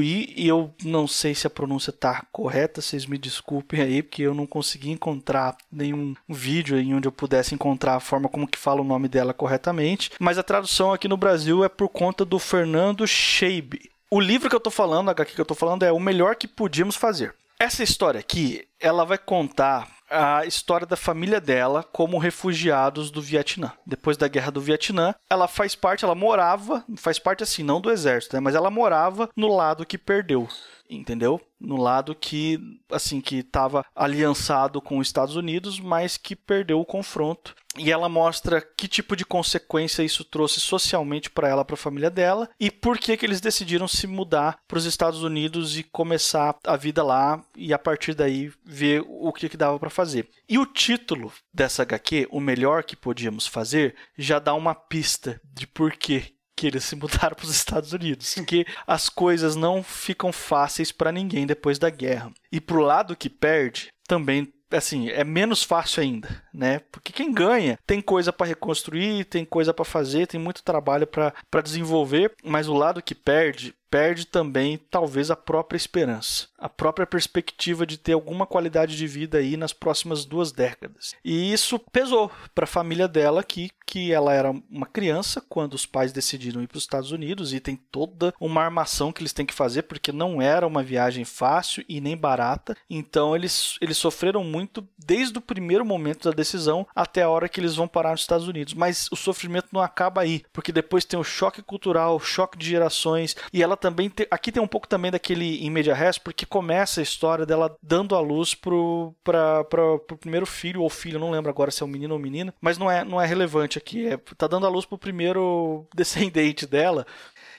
E 0.00 0.46
eu 0.46 0.72
não 0.84 1.08
sei 1.08 1.34
se 1.34 1.46
a 1.46 1.50
pronúncia 1.50 1.90
está 1.90 2.24
correta, 2.30 2.80
vocês 2.80 3.04
me 3.04 3.18
desculpem 3.18 3.80
aí, 3.80 4.02
porque 4.02 4.22
eu 4.22 4.34
não 4.34 4.46
consegui 4.46 4.90
encontrar 4.90 5.56
nenhum 5.70 6.14
vídeo 6.28 6.78
em 6.78 6.94
onde 6.94 7.08
eu 7.08 7.12
pudesse 7.12 7.54
encontrar 7.54 7.96
a 7.96 8.00
forma 8.00 8.28
como 8.28 8.46
que 8.46 8.58
fala 8.58 8.80
o 8.80 8.84
nome 8.84 9.08
dela 9.08 9.34
corretamente, 9.34 10.12
mas 10.20 10.38
a 10.38 10.42
tradução 10.42 10.92
aqui 10.92 11.08
no 11.08 11.16
Brasil 11.16 11.64
é 11.64 11.68
por 11.68 11.88
conta 11.88 12.24
do 12.24 12.38
Fernando 12.38 13.06
Scheibe. 13.06 13.90
O 14.08 14.20
livro 14.20 14.48
que 14.48 14.54
eu 14.54 14.58
estou 14.58 14.72
falando, 14.72 15.08
a 15.08 15.12
HQ 15.12 15.34
que 15.34 15.40
eu 15.40 15.44
estou 15.44 15.56
falando 15.56 15.82
é 15.82 15.90
O 15.90 15.98
Melhor 15.98 16.36
que 16.36 16.46
Podíamos 16.46 16.96
Fazer. 16.96 17.34
Essa 17.58 17.82
história 17.82 18.20
aqui, 18.20 18.66
ela 18.78 19.04
vai 19.04 19.16
contar 19.16 19.88
a 20.12 20.44
história 20.46 20.86
da 20.86 20.96
família 20.96 21.40
dela 21.40 21.82
como 21.82 22.18
refugiados 22.18 23.10
do 23.10 23.22
Vietnã. 23.22 23.72
Depois 23.86 24.16
da 24.16 24.28
guerra 24.28 24.50
do 24.50 24.60
Vietnã, 24.60 25.14
ela 25.28 25.48
faz 25.48 25.74
parte, 25.74 26.04
ela 26.04 26.14
morava, 26.14 26.84
faz 26.96 27.18
parte 27.18 27.42
assim, 27.42 27.62
não 27.62 27.80
do 27.80 27.90
exército, 27.90 28.36
né, 28.36 28.40
mas 28.40 28.54
ela 28.54 28.70
morava 28.70 29.28
no 29.36 29.48
lado 29.48 29.86
que 29.86 29.98
perdeu, 29.98 30.46
entendeu? 30.88 31.40
no 31.62 31.76
lado 31.76 32.14
que 32.14 32.58
assim 32.90 33.20
que 33.20 33.36
estava 33.36 33.84
aliançado 33.94 34.82
com 34.82 34.98
os 34.98 35.06
Estados 35.06 35.36
Unidos, 35.36 35.78
mas 35.78 36.16
que 36.16 36.34
perdeu 36.34 36.80
o 36.80 36.84
confronto. 36.84 37.54
E 37.76 37.90
ela 37.90 38.08
mostra 38.08 38.60
que 38.60 38.86
tipo 38.86 39.16
de 39.16 39.24
consequência 39.24 40.02
isso 40.02 40.24
trouxe 40.24 40.60
socialmente 40.60 41.30
para 41.30 41.48
ela, 41.48 41.64
para 41.64 41.74
a 41.74 41.78
família 41.78 42.10
dela, 42.10 42.48
e 42.60 42.70
por 42.70 42.98
que 42.98 43.16
que 43.16 43.24
eles 43.24 43.40
decidiram 43.40 43.88
se 43.88 44.06
mudar 44.06 44.58
para 44.68 44.78
os 44.78 44.84
Estados 44.84 45.22
Unidos 45.22 45.78
e 45.78 45.82
começar 45.82 46.56
a 46.66 46.76
vida 46.76 47.02
lá 47.02 47.42
e 47.56 47.72
a 47.72 47.78
partir 47.78 48.14
daí 48.14 48.52
ver 48.64 49.02
o 49.06 49.32
que 49.32 49.48
que 49.48 49.56
dava 49.56 49.78
para 49.78 49.90
fazer. 49.90 50.28
E 50.48 50.58
o 50.58 50.66
título 50.66 51.32
dessa 51.52 51.82
HQ, 51.82 52.28
o 52.30 52.40
melhor 52.40 52.84
que 52.84 52.94
podíamos 52.94 53.46
fazer, 53.46 53.94
já 54.16 54.38
dá 54.38 54.54
uma 54.54 54.74
pista 54.74 55.40
de 55.44 55.66
por 55.66 55.92
que 55.92 56.34
que 56.54 56.66
eles 56.66 56.84
se 56.84 56.94
mudaram 56.94 57.34
para 57.34 57.44
os 57.44 57.50
Estados 57.50 57.92
Unidos, 57.92 58.34
que 58.46 58.64
as 58.86 59.08
coisas 59.08 59.56
não 59.56 59.82
ficam 59.82 60.30
fáceis 60.30 60.92
para 60.92 61.10
ninguém 61.10 61.46
depois 61.46 61.78
da 61.78 61.90
guerra. 61.90 62.32
E 62.52 62.60
pro 62.60 62.82
lado 62.82 63.16
que 63.16 63.28
perde, 63.28 63.92
também 64.06 64.52
assim, 64.72 65.08
é 65.10 65.24
menos 65.24 65.62
fácil 65.62 66.02
ainda, 66.02 66.42
né? 66.52 66.80
Porque 66.90 67.12
quem 67.12 67.32
ganha 67.32 67.78
tem 67.86 68.00
coisa 68.00 68.32
para 68.32 68.46
reconstruir, 68.46 69.24
tem 69.24 69.44
coisa 69.44 69.72
para 69.72 69.84
fazer, 69.84 70.26
tem 70.26 70.40
muito 70.40 70.62
trabalho 70.62 71.06
para 71.06 71.60
desenvolver, 71.62 72.34
mas 72.44 72.68
o 72.68 72.74
lado 72.74 73.02
que 73.02 73.14
perde 73.14 73.74
perde 73.92 74.26
também 74.26 74.80
talvez 74.90 75.30
a 75.30 75.36
própria 75.36 75.76
esperança, 75.76 76.48
a 76.58 76.66
própria 76.66 77.06
perspectiva 77.06 77.84
de 77.84 77.98
ter 77.98 78.14
alguma 78.14 78.46
qualidade 78.46 78.96
de 78.96 79.06
vida 79.06 79.36
aí 79.36 79.54
nas 79.54 79.74
próximas 79.74 80.24
duas 80.24 80.50
décadas. 80.50 81.14
E 81.22 81.52
isso 81.52 81.78
pesou 81.78 82.30
para 82.54 82.64
a 82.64 82.66
família 82.66 83.06
dela 83.06 83.44
que 83.44 83.70
que 83.92 84.10
ela 84.10 84.32
era 84.32 84.50
uma 84.70 84.86
criança 84.86 85.42
quando 85.46 85.74
os 85.74 85.84
pais 85.84 86.12
decidiram 86.12 86.62
ir 86.62 86.66
para 86.66 86.78
os 86.78 86.84
Estados 86.84 87.12
Unidos 87.12 87.52
e 87.52 87.60
tem 87.60 87.76
toda 87.76 88.32
uma 88.40 88.62
armação 88.62 89.12
que 89.12 89.20
eles 89.20 89.34
têm 89.34 89.44
que 89.44 89.52
fazer 89.52 89.82
porque 89.82 90.10
não 90.10 90.40
era 90.40 90.66
uma 90.66 90.82
viagem 90.82 91.26
fácil 91.26 91.84
e 91.86 92.00
nem 92.00 92.16
barata. 92.16 92.74
Então 92.88 93.36
eles, 93.36 93.76
eles 93.82 93.98
sofreram 93.98 94.42
muito 94.42 94.88
desde 94.96 95.36
o 95.36 95.42
primeiro 95.42 95.84
momento 95.84 96.30
da 96.30 96.34
decisão 96.34 96.86
até 96.96 97.20
a 97.20 97.28
hora 97.28 97.50
que 97.50 97.60
eles 97.60 97.76
vão 97.76 97.86
parar 97.86 98.12
nos 98.12 98.22
Estados 98.22 98.48
Unidos. 98.48 98.72
Mas 98.72 99.08
o 99.12 99.16
sofrimento 99.16 99.68
não 99.72 99.82
acaba 99.82 100.22
aí, 100.22 100.42
porque 100.54 100.72
depois 100.72 101.04
tem 101.04 101.20
o 101.20 101.24
choque 101.24 101.60
cultural, 101.60 102.16
o 102.16 102.20
choque 102.20 102.56
de 102.56 102.66
gerações 102.66 103.36
e 103.52 103.62
ela 103.62 103.76
também 103.82 104.08
te, 104.08 104.28
aqui 104.30 104.52
tem 104.52 104.62
um 104.62 104.66
pouco 104.68 104.86
também 104.86 105.10
daquele 105.10 105.66
em 105.66 105.68
media 105.68 105.92
res, 105.92 106.16
porque 106.16 106.46
começa 106.46 107.00
a 107.00 107.02
história 107.02 107.44
dela 107.44 107.76
dando 107.82 108.14
a 108.14 108.20
luz 108.20 108.54
pro 108.54 109.12
para 109.24 109.64
pro 109.64 109.98
primeiro 110.20 110.46
filho 110.46 110.82
ou 110.82 110.88
filho, 110.88 111.18
não 111.18 111.32
lembro 111.32 111.50
agora 111.50 111.72
se 111.72 111.82
é 111.82 111.86
um 111.86 111.88
menino 111.88 112.14
ou 112.14 112.20
menina, 112.20 112.54
mas 112.60 112.78
não 112.78 112.88
é 112.88 113.04
não 113.04 113.20
é 113.20 113.26
relevante 113.26 113.76
aqui, 113.78 114.06
é 114.06 114.16
tá 114.38 114.46
dando 114.46 114.66
a 114.66 114.70
luz 114.70 114.86
pro 114.86 114.96
primeiro 114.96 115.84
descendente 115.94 116.64
dela. 116.64 117.04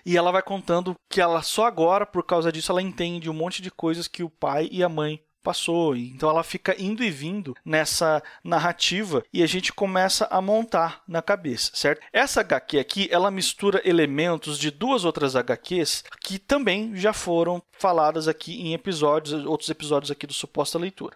E 0.06 0.18
ela 0.18 0.32
vai 0.32 0.42
contando 0.42 0.96
que 1.10 1.22
ela 1.22 1.42
só 1.42 1.66
agora, 1.66 2.06
por 2.06 2.26
causa 2.26 2.52
disso, 2.52 2.72
ela 2.72 2.82
entende 2.82 3.30
um 3.30 3.34
monte 3.34 3.62
de 3.62 3.72
coisas 3.72 4.08
que 4.08 4.24
o 4.24 4.30
pai 4.30 4.68
e 4.72 4.84
a 4.84 4.90
mãe 4.90 5.22
passou. 5.44 5.96
Então 5.96 6.30
ela 6.30 6.44
fica 6.44 6.76
indo 6.82 7.04
e 7.04 7.12
vindo 7.12 7.56
nessa 7.66 8.24
narrativa 8.44 9.24
e 9.32 9.44
a 9.44 9.48
gente 9.48 9.74
começa 9.74 10.26
a 10.32 10.42
montar 10.42 11.04
na 11.08 11.22
cabeça, 11.22 11.72
certo? 11.74 12.02
Essa 12.12 12.42
HQ 12.42 12.80
aqui, 12.80 13.08
ela 13.12 13.30
mistura 13.30 13.82
elementos 13.84 14.58
de 14.58 14.72
duas 14.72 15.06
outras 15.06 15.36
HQs 15.36 16.04
que 16.22 16.40
também 16.40 16.96
já 16.96 17.14
foram 17.14 17.62
faladas 17.72 18.28
aqui 18.28 18.62
em 18.62 18.74
episódios, 18.74 19.46
outros 19.46 19.70
episódios 19.70 20.10
aqui 20.10 20.26
do 20.26 20.34
Suposta 20.34 20.80
Leitura. 20.80 21.16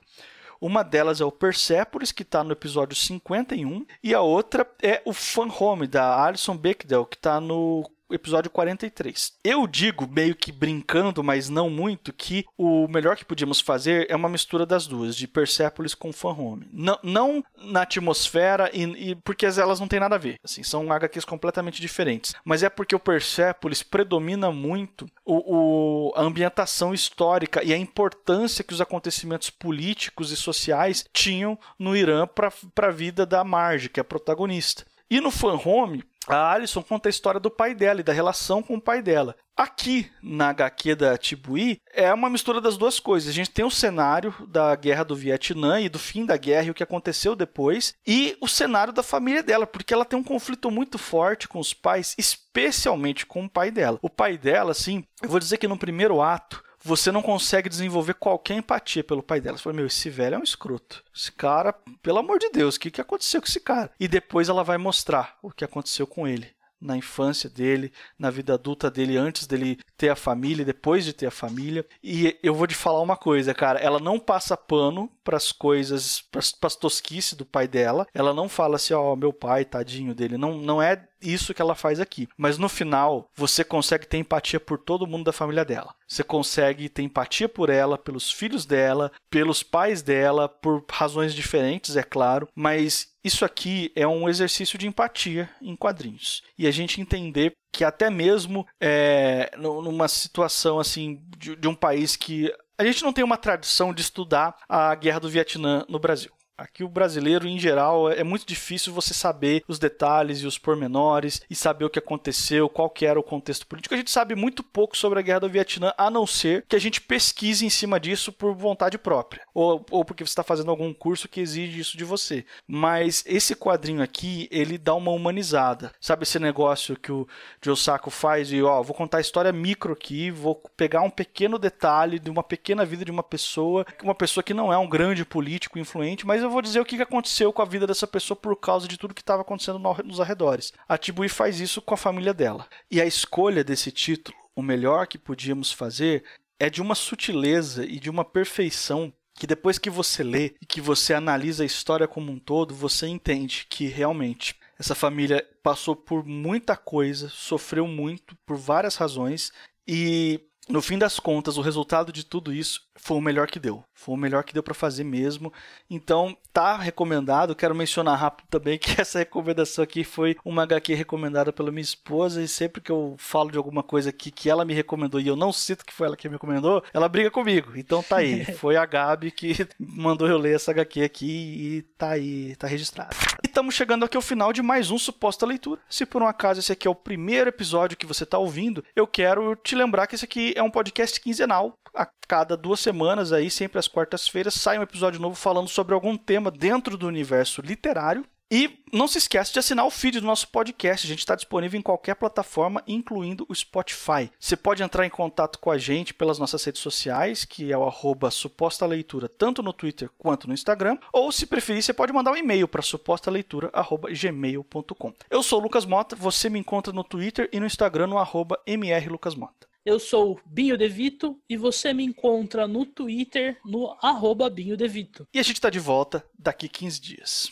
Uma 0.59 0.83
delas 0.83 1.21
é 1.21 1.25
o 1.25 1.31
Persepolis, 1.31 2.11
que 2.11 2.23
está 2.23 2.43
no 2.43 2.51
episódio 2.51 2.95
51, 2.95 3.85
e 4.03 4.13
a 4.13 4.21
outra 4.21 4.67
é 4.81 5.01
o 5.05 5.13
Fan 5.13 5.49
Home, 5.59 5.85
da 5.85 6.23
Alison 6.25 6.57
Bechdel, 6.57 7.05
que 7.05 7.15
está 7.15 7.39
no 7.39 7.87
episódio 8.11 8.49
43. 8.49 9.33
Eu 9.43 9.67
digo, 9.67 10.07
meio 10.07 10.35
que 10.35 10.51
brincando, 10.51 11.23
mas 11.23 11.49
não 11.49 11.69
muito, 11.69 12.13
que 12.13 12.45
o 12.57 12.87
melhor 12.87 13.15
que 13.15 13.25
podíamos 13.25 13.59
fazer 13.59 14.07
é 14.09 14.15
uma 14.15 14.29
mistura 14.29 14.65
das 14.65 14.87
duas, 14.87 15.15
de 15.15 15.27
Persepolis 15.27 15.93
com 15.93 16.13
Fan 16.13 16.33
Home. 16.33 16.67
Não, 16.71 16.99
não 17.03 17.43
na 17.57 17.81
atmosfera, 17.81 18.69
e, 18.73 19.11
e, 19.11 19.15
porque 19.15 19.45
elas 19.45 19.79
não 19.79 19.87
têm 19.87 19.99
nada 19.99 20.15
a 20.15 20.19
ver. 20.19 20.39
Assim, 20.43 20.63
são 20.63 20.91
HQs 20.91 21.25
completamente 21.25 21.81
diferentes. 21.81 22.33
Mas 22.43 22.63
é 22.63 22.69
porque 22.69 22.95
o 22.95 22.99
Persepolis 22.99 23.83
predomina 23.83 24.51
muito 24.51 25.05
o, 25.25 26.09
o, 26.09 26.13
a 26.15 26.21
ambientação 26.21 26.93
histórica 26.93 27.63
e 27.63 27.73
a 27.73 27.77
importância 27.77 28.63
que 28.63 28.73
os 28.73 28.81
acontecimentos 28.81 29.49
políticos 29.49 30.31
e 30.31 30.35
sociais 30.35 31.05
tinham 31.13 31.57
no 31.77 31.95
Irã 31.95 32.27
para 32.27 32.87
a 32.87 32.91
vida 32.91 33.25
da 33.25 33.43
Marge, 33.43 33.89
que 33.89 33.99
é 33.99 34.01
a 34.01 34.05
protagonista. 34.05 34.85
E 35.09 35.21
no 35.21 35.31
Fan 35.31 35.59
Home, 35.65 36.03
A 36.27 36.51
Alison 36.51 36.83
conta 36.83 37.07
a 37.07 37.09
história 37.09 37.39
do 37.39 37.49
pai 37.49 37.73
dela 37.73 38.01
e 38.01 38.03
da 38.03 38.11
relação 38.11 38.61
com 38.61 38.75
o 38.75 38.81
pai 38.81 39.01
dela. 39.01 39.35
Aqui 39.55 40.11
na 40.21 40.49
HQ 40.49 40.95
da 40.95 41.17
Tibui 41.17 41.79
é 41.93 42.13
uma 42.13 42.29
mistura 42.29 42.59
das 42.59 42.77
duas 42.77 42.99
coisas. 42.99 43.29
A 43.29 43.33
gente 43.33 43.49
tem 43.49 43.63
o 43.63 43.71
cenário 43.71 44.33
da 44.47 44.75
guerra 44.75 45.03
do 45.03 45.15
Vietnã 45.15 45.79
e 45.79 45.89
do 45.89 45.97
fim 45.97 46.25
da 46.25 46.35
guerra 46.35 46.67
e 46.67 46.71
o 46.71 46.73
que 46.73 46.83
aconteceu 46.83 47.35
depois, 47.35 47.95
e 48.05 48.37
o 48.41 48.47
cenário 48.47 48.93
da 48.93 49.01
família 49.01 49.41
dela, 49.41 49.65
porque 49.65 49.93
ela 49.93 50.05
tem 50.05 50.19
um 50.19 50.23
conflito 50.23 50.69
muito 50.69 50.97
forte 50.97 51.47
com 51.47 51.59
os 51.59 51.73
pais, 51.73 52.13
especialmente 52.17 53.25
com 53.25 53.45
o 53.45 53.49
pai 53.49 53.71
dela. 53.71 53.97
O 54.01 54.09
pai 54.09 54.37
dela, 54.37 54.71
assim, 54.71 55.03
eu 55.23 55.29
vou 55.29 55.39
dizer 55.39 55.57
que 55.57 55.67
no 55.67 55.77
primeiro 55.77 56.21
ato, 56.21 56.61
você 56.87 57.11
não 57.11 57.21
consegue 57.21 57.67
desenvolver 57.67 58.13
qualquer 58.13 58.55
empatia 58.55 59.03
pelo 59.03 59.21
pai 59.21 59.41
dela. 59.41 59.57
Você 59.57 59.63
fala, 59.63 59.75
meu, 59.75 59.87
esse 59.87 60.09
velho 60.09 60.35
é 60.35 60.39
um 60.39 60.43
escroto. 60.43 61.03
Esse 61.13 61.31
cara, 61.31 61.73
pelo 62.01 62.19
amor 62.19 62.39
de 62.39 62.49
Deus, 62.49 62.75
o 62.75 62.79
que, 62.79 62.89
que 62.89 63.01
aconteceu 63.01 63.41
com 63.41 63.47
esse 63.47 63.59
cara? 63.59 63.91
E 63.99 64.07
depois 64.07 64.47
ela 64.47 64.63
vai 64.63 64.77
mostrar 64.77 65.37
o 65.41 65.51
que 65.51 65.65
aconteceu 65.65 66.07
com 66.07 66.27
ele 66.27 66.56
na 66.79 66.95
infância 66.95 67.49
dele, 67.49 67.91
na 68.17 68.29
vida 68.29 68.53
adulta 68.53 68.89
dele, 68.89 69.17
antes 69.17 69.47
dele 69.47 69.79
ter 69.97 70.09
a 70.09 70.15
família, 70.15 70.65
depois 70.65 71.03
de 71.05 71.13
ter 71.13 71.27
a 71.27 71.31
família. 71.31 71.85
E 72.03 72.37
eu 72.43 72.53
vou 72.53 72.67
te 72.67 72.75
falar 72.75 73.01
uma 73.01 73.17
coisa, 73.17 73.53
cara, 73.53 73.79
ela 73.79 73.99
não 73.99 74.19
passa 74.19 74.55
pano 74.55 75.09
para 75.23 75.37
as 75.37 75.51
coisas, 75.51 76.21
para 76.21 76.67
as 76.67 76.75
tosquices 76.75 77.33
do 77.33 77.45
pai 77.45 77.67
dela. 77.67 78.07
Ela 78.13 78.33
não 78.33 78.47
fala 78.47 78.77
assim, 78.77 78.93
ó, 78.93 79.13
oh, 79.13 79.15
meu 79.15 79.33
pai, 79.33 79.65
tadinho 79.65 80.15
dele. 80.15 80.37
Não, 80.37 80.57
não 80.57 80.81
é 80.81 81.05
isso 81.21 81.53
que 81.53 81.61
ela 81.61 81.75
faz 81.75 81.99
aqui. 81.99 82.27
Mas 82.37 82.57
no 82.57 82.69
final, 82.69 83.29
você 83.35 83.63
consegue 83.63 84.07
ter 84.07 84.17
empatia 84.17 84.59
por 84.59 84.77
todo 84.77 85.07
mundo 85.07 85.25
da 85.25 85.33
família 85.33 85.65
dela. 85.65 85.93
Você 86.07 86.23
consegue 86.23 86.87
ter 86.87 87.01
empatia 87.01 87.49
por 87.49 87.69
ela, 87.69 87.97
pelos 87.97 88.31
filhos 88.31 88.65
dela, 88.65 89.11
pelos 89.29 89.63
pais 89.63 90.01
dela, 90.01 90.47
por 90.47 90.85
razões 90.89 91.33
diferentes, 91.33 91.97
é 91.97 92.03
claro, 92.03 92.47
mas 92.55 93.09
isso 93.27 93.45
aqui 93.45 93.91
é 93.95 94.07
um 94.07 94.27
exercício 94.27 94.77
de 94.77 94.87
empatia 94.87 95.49
em 95.61 95.75
quadrinhos. 95.75 96.41
E 96.57 96.65
a 96.65 96.71
gente 96.71 96.99
entender 96.99 97.51
que 97.71 97.83
até 97.83 98.09
mesmo 98.09 98.65
é, 98.81 99.51
numa 99.57 100.07
situação 100.07 100.79
assim 100.79 101.21
de, 101.37 101.55
de 101.55 101.67
um 101.67 101.75
país 101.75 102.15
que 102.15 102.51
a 102.77 102.83
gente 102.83 103.03
não 103.03 103.13
tem 103.13 103.23
uma 103.23 103.37
tradição 103.37 103.93
de 103.93 104.01
estudar 104.01 104.55
a 104.67 104.93
guerra 104.95 105.19
do 105.19 105.29
Vietnã 105.29 105.85
no 105.89 105.99
Brasil. 105.99 106.31
Aqui 106.57 106.83
o 106.83 106.89
brasileiro, 106.89 107.47
em 107.47 107.59
geral, 107.59 108.09
é 108.09 108.23
muito 108.23 108.43
difícil 108.43 108.91
você 108.91 109.13
saber 109.13 109.63
os 109.67 109.77
detalhes 109.77 110.39
e 110.39 110.47
os 110.47 110.57
pormenores 110.57 111.39
e 111.47 111.53
saber 111.53 111.85
o 111.85 111.89
que 111.89 111.99
aconteceu, 111.99 112.67
qual 112.67 112.89
que 112.89 113.05
era 113.05 113.19
o 113.19 113.23
contexto 113.23 113.67
político. 113.67 113.93
A 113.93 113.97
gente 113.97 114.09
sabe 114.09 114.33
muito 114.33 114.63
pouco 114.63 114.97
sobre 114.97 115.19
a 115.19 115.21
Guerra 115.21 115.41
do 115.41 115.49
Vietnã, 115.49 115.93
a 115.95 116.09
não 116.09 116.25
ser 116.25 116.65
que 116.67 116.75
a 116.75 116.79
gente 116.79 116.99
pesquise 116.99 117.63
em 117.63 117.69
cima 117.69 117.99
disso 117.99 118.31
por 118.31 118.55
vontade 118.55 118.97
própria, 118.97 119.43
ou, 119.53 119.85
ou 119.91 120.03
porque 120.03 120.25
você 120.25 120.31
está 120.31 120.41
fazendo 120.41 120.71
algum 120.71 120.91
curso 120.91 121.27
que 121.29 121.39
exige 121.39 121.79
isso 121.79 121.95
de 121.95 122.03
você. 122.03 122.43
Mas 122.67 123.23
esse 123.27 123.55
quadrinho 123.55 124.01
aqui, 124.01 124.47
ele 124.49 124.79
dá 124.79 124.95
uma 124.95 125.11
humanizada. 125.11 125.91
Sabe 126.01 126.23
esse 126.23 126.39
negócio 126.39 126.97
que 126.97 127.11
o 127.11 127.27
Joe 127.61 127.77
Sacco 127.77 128.09
faz 128.09 128.51
e, 128.51 128.63
ó, 128.63 128.81
vou 128.81 128.95
contar 128.95 129.19
a 129.19 129.21
história 129.21 129.51
micro 129.51 129.93
aqui, 129.93 130.31
vou 130.31 130.55
pegar 130.75 131.01
um 131.01 131.09
pequeno 131.11 131.59
detalhe 131.59 132.17
de 132.17 132.31
uma 132.31 132.41
pequena 132.41 132.83
vida 132.83 133.05
de 133.05 133.11
uma 133.11 133.21
pessoa, 133.21 133.85
uma 134.01 134.15
pessoa 134.15 134.43
que 134.43 134.55
não 134.55 134.73
é 134.73 134.77
um 134.79 134.89
grande 134.89 135.23
político 135.23 135.77
influente, 135.77 136.25
mas 136.25 136.46
eu 136.47 136.51
vou 136.51 136.61
dizer 136.61 136.79
o 136.79 136.85
que 136.85 137.01
aconteceu 137.01 137.53
com 137.53 137.61
a 137.61 137.65
vida 137.65 137.85
dessa 137.85 138.07
pessoa 138.07 138.35
por 138.35 138.55
causa 138.55 138.87
de 138.87 138.97
tudo 138.97 139.13
que 139.13 139.21
estava 139.21 139.41
acontecendo 139.41 139.79
nos 140.03 140.19
arredores. 140.19 140.73
A 140.87 140.97
Tibui 140.97 141.29
faz 141.29 141.59
isso 141.59 141.81
com 141.81 141.93
a 141.93 141.97
família 141.97 142.33
dela. 142.33 142.67
E 142.89 142.99
a 143.01 143.05
escolha 143.05 143.63
desse 143.63 143.91
título, 143.91 144.37
o 144.55 144.61
melhor 144.61 145.07
que 145.07 145.17
podíamos 145.17 145.71
fazer, 145.71 146.23
é 146.59 146.69
de 146.69 146.81
uma 146.81 146.95
sutileza 146.95 147.85
e 147.85 147.99
de 147.99 148.09
uma 148.09 148.25
perfeição 148.25 149.13
que 149.35 149.45
depois 149.45 149.77
que 149.77 149.89
você 149.89 150.23
lê 150.23 150.55
e 150.59 150.65
que 150.65 150.81
você 150.81 151.13
analisa 151.13 151.61
a 151.61 151.65
história 151.65 152.07
como 152.07 152.31
um 152.31 152.39
todo, 152.39 152.73
você 152.73 153.07
entende 153.07 153.67
que 153.69 153.85
realmente 153.85 154.55
essa 154.79 154.95
família 154.95 155.47
passou 155.61 155.95
por 155.95 156.25
muita 156.25 156.75
coisa, 156.75 157.29
sofreu 157.29 157.87
muito 157.87 158.35
por 158.45 158.57
várias 158.57 158.95
razões 158.95 159.51
e 159.87 160.41
no 160.69 160.81
fim 160.81 160.97
das 160.97 161.19
contas, 161.19 161.57
o 161.57 161.61
resultado 161.61 162.11
de 162.11 162.25
tudo 162.25 162.53
isso 162.53 162.81
foi 162.97 163.17
o 163.17 163.21
melhor 163.21 163.47
que 163.47 163.59
deu. 163.59 163.83
Foi 163.93 164.15
o 164.15 164.17
melhor 164.17 164.43
que 164.43 164.53
deu 164.53 164.61
para 164.61 164.73
fazer 164.73 165.03
mesmo. 165.03 165.51
Então, 165.89 166.35
tá 166.51 166.77
recomendado. 166.77 167.55
Quero 167.55 167.75
mencionar 167.75 168.17
rápido 168.17 168.47
também 168.49 168.77
que 168.77 168.99
essa 169.01 169.19
recomendação 169.19 169.83
aqui 169.83 170.03
foi 170.03 170.35
uma 170.43 170.63
HQ 170.63 170.93
recomendada 170.93 171.53
pela 171.53 171.71
minha 171.71 171.81
esposa. 171.81 172.41
E 172.41 172.47
sempre 172.47 172.81
que 172.81 172.91
eu 172.91 173.15
falo 173.17 173.51
de 173.51 173.57
alguma 173.57 173.83
coisa 173.83 174.09
aqui 174.09 174.31
que 174.31 174.49
ela 174.49 174.65
me 174.65 174.73
recomendou 174.73 175.19
e 175.19 175.27
eu 175.27 175.35
não 175.35 175.51
cito 175.53 175.85
que 175.85 175.93
foi 175.93 176.07
ela 176.07 176.17
que 176.17 176.27
me 176.27 176.35
recomendou, 176.35 176.83
ela 176.93 177.07
briga 177.09 177.31
comigo. 177.31 177.73
Então 177.75 178.03
tá 178.03 178.17
aí. 178.17 178.45
Foi 178.57 178.75
a 178.75 178.85
Gabi 178.85 179.31
que 179.31 179.67
mandou 179.79 180.27
eu 180.27 180.37
ler 180.37 180.55
essa 180.55 180.71
HQ 180.71 181.03
aqui 181.03 181.27
e 181.27 181.81
tá 181.97 182.11
aí, 182.11 182.55
tá 182.55 182.67
registrado. 182.67 183.15
E 183.43 183.47
estamos 183.47 183.75
chegando 183.75 184.05
aqui 184.05 184.17
ao 184.17 184.21
final 184.21 184.51
de 184.51 184.61
mais 184.61 184.89
um 184.89 184.97
Suposta 184.97 185.45
Leitura. 185.45 185.81
Se 185.89 186.05
por 186.05 186.21
um 186.21 186.27
acaso 186.27 186.59
esse 186.59 186.71
aqui 186.71 186.87
é 186.87 186.91
o 186.91 186.95
primeiro 186.95 187.49
episódio 187.49 187.97
que 187.97 188.05
você 188.05 188.23
está 188.23 188.37
ouvindo, 188.37 188.83
eu 188.95 189.05
quero 189.05 189.55
te 189.55 189.75
lembrar 189.75 190.07
que 190.07 190.15
esse 190.15 190.25
aqui 190.25 190.53
é 190.55 190.63
um 190.63 190.71
podcast 190.71 191.19
quinzenal. 191.19 191.73
A 191.93 192.07
cada 192.27 192.55
duas 192.55 192.79
semanas, 192.87 193.33
aí, 193.33 193.51
sempre 193.51 193.77
às 193.77 193.89
quartas-feiras, 193.89 194.53
sai 194.53 194.79
um 194.79 194.81
episódio 194.81 195.19
novo 195.19 195.35
falando 195.35 195.67
sobre 195.67 195.93
algum 195.93 196.15
tema 196.15 196.49
dentro 196.49 196.97
do 196.97 197.05
universo 197.05 197.61
literário. 197.61 198.23
E 198.49 198.79
não 198.93 199.09
se 199.09 199.17
esqueça 199.17 199.51
de 199.51 199.59
assinar 199.59 199.85
o 199.85 199.91
feed 199.91 200.21
do 200.21 200.25
nosso 200.25 200.47
podcast. 200.47 201.05
A 201.05 201.09
gente 201.09 201.19
está 201.19 201.35
disponível 201.35 201.77
em 201.77 201.83
qualquer 201.83 202.15
plataforma, 202.15 202.81
incluindo 202.87 203.45
o 203.49 203.53
Spotify. 203.53 204.31
Você 204.39 204.55
pode 204.55 204.81
entrar 204.81 205.05
em 205.05 205.09
contato 205.09 205.59
com 205.59 205.69
a 205.69 205.77
gente 205.77 206.13
pelas 206.13 206.39
nossas 206.39 206.63
redes 206.63 206.81
sociais, 206.81 207.43
que 207.43 207.73
é 207.73 207.77
o 207.77 207.83
arroba 207.83 208.31
suposta 208.31 208.85
leitura, 208.85 209.27
tanto 209.27 209.61
no 209.61 209.73
Twitter 209.73 210.09
quanto 210.17 210.47
no 210.47 210.53
Instagram. 210.53 210.97
Ou, 211.11 211.29
se 211.29 211.45
preferir, 211.45 211.83
você 211.83 211.91
pode 211.91 212.13
mandar 212.13 212.31
um 212.31 212.37
e-mail 212.37 212.69
para 212.69 212.81
supostaleitura.gmail.com. 212.81 215.13
Eu 215.29 215.43
sou 215.43 215.59
o 215.59 215.63
Lucas 215.63 215.85
Mota, 215.85 216.15
você 216.15 216.49
me 216.49 216.59
encontra 216.59 216.93
no 216.93 217.03
Twitter 217.03 217.49
e 217.51 217.59
no 217.59 217.65
Instagram 217.65 218.07
no 218.07 218.17
arroba 218.17 218.57
mrlucasmota. 218.65 219.67
Eu 219.87 220.01
sou 220.01 220.37
Binho 220.45 220.77
Devito 220.77 221.39
e 221.49 221.55
você 221.55 221.93
me 221.93 222.03
encontra 222.03 222.67
no 222.67 222.85
Twitter 222.85 223.57
no 223.63 223.95
arroba 224.01 224.49
Binho 224.49 224.75
Devito. 224.75 225.25
E 225.33 225.39
a 225.39 225.41
gente 225.41 225.55
está 225.55 225.69
de 225.69 225.79
volta 225.79 226.25
daqui 226.37 226.67
15 226.67 226.99
dias. 226.99 227.49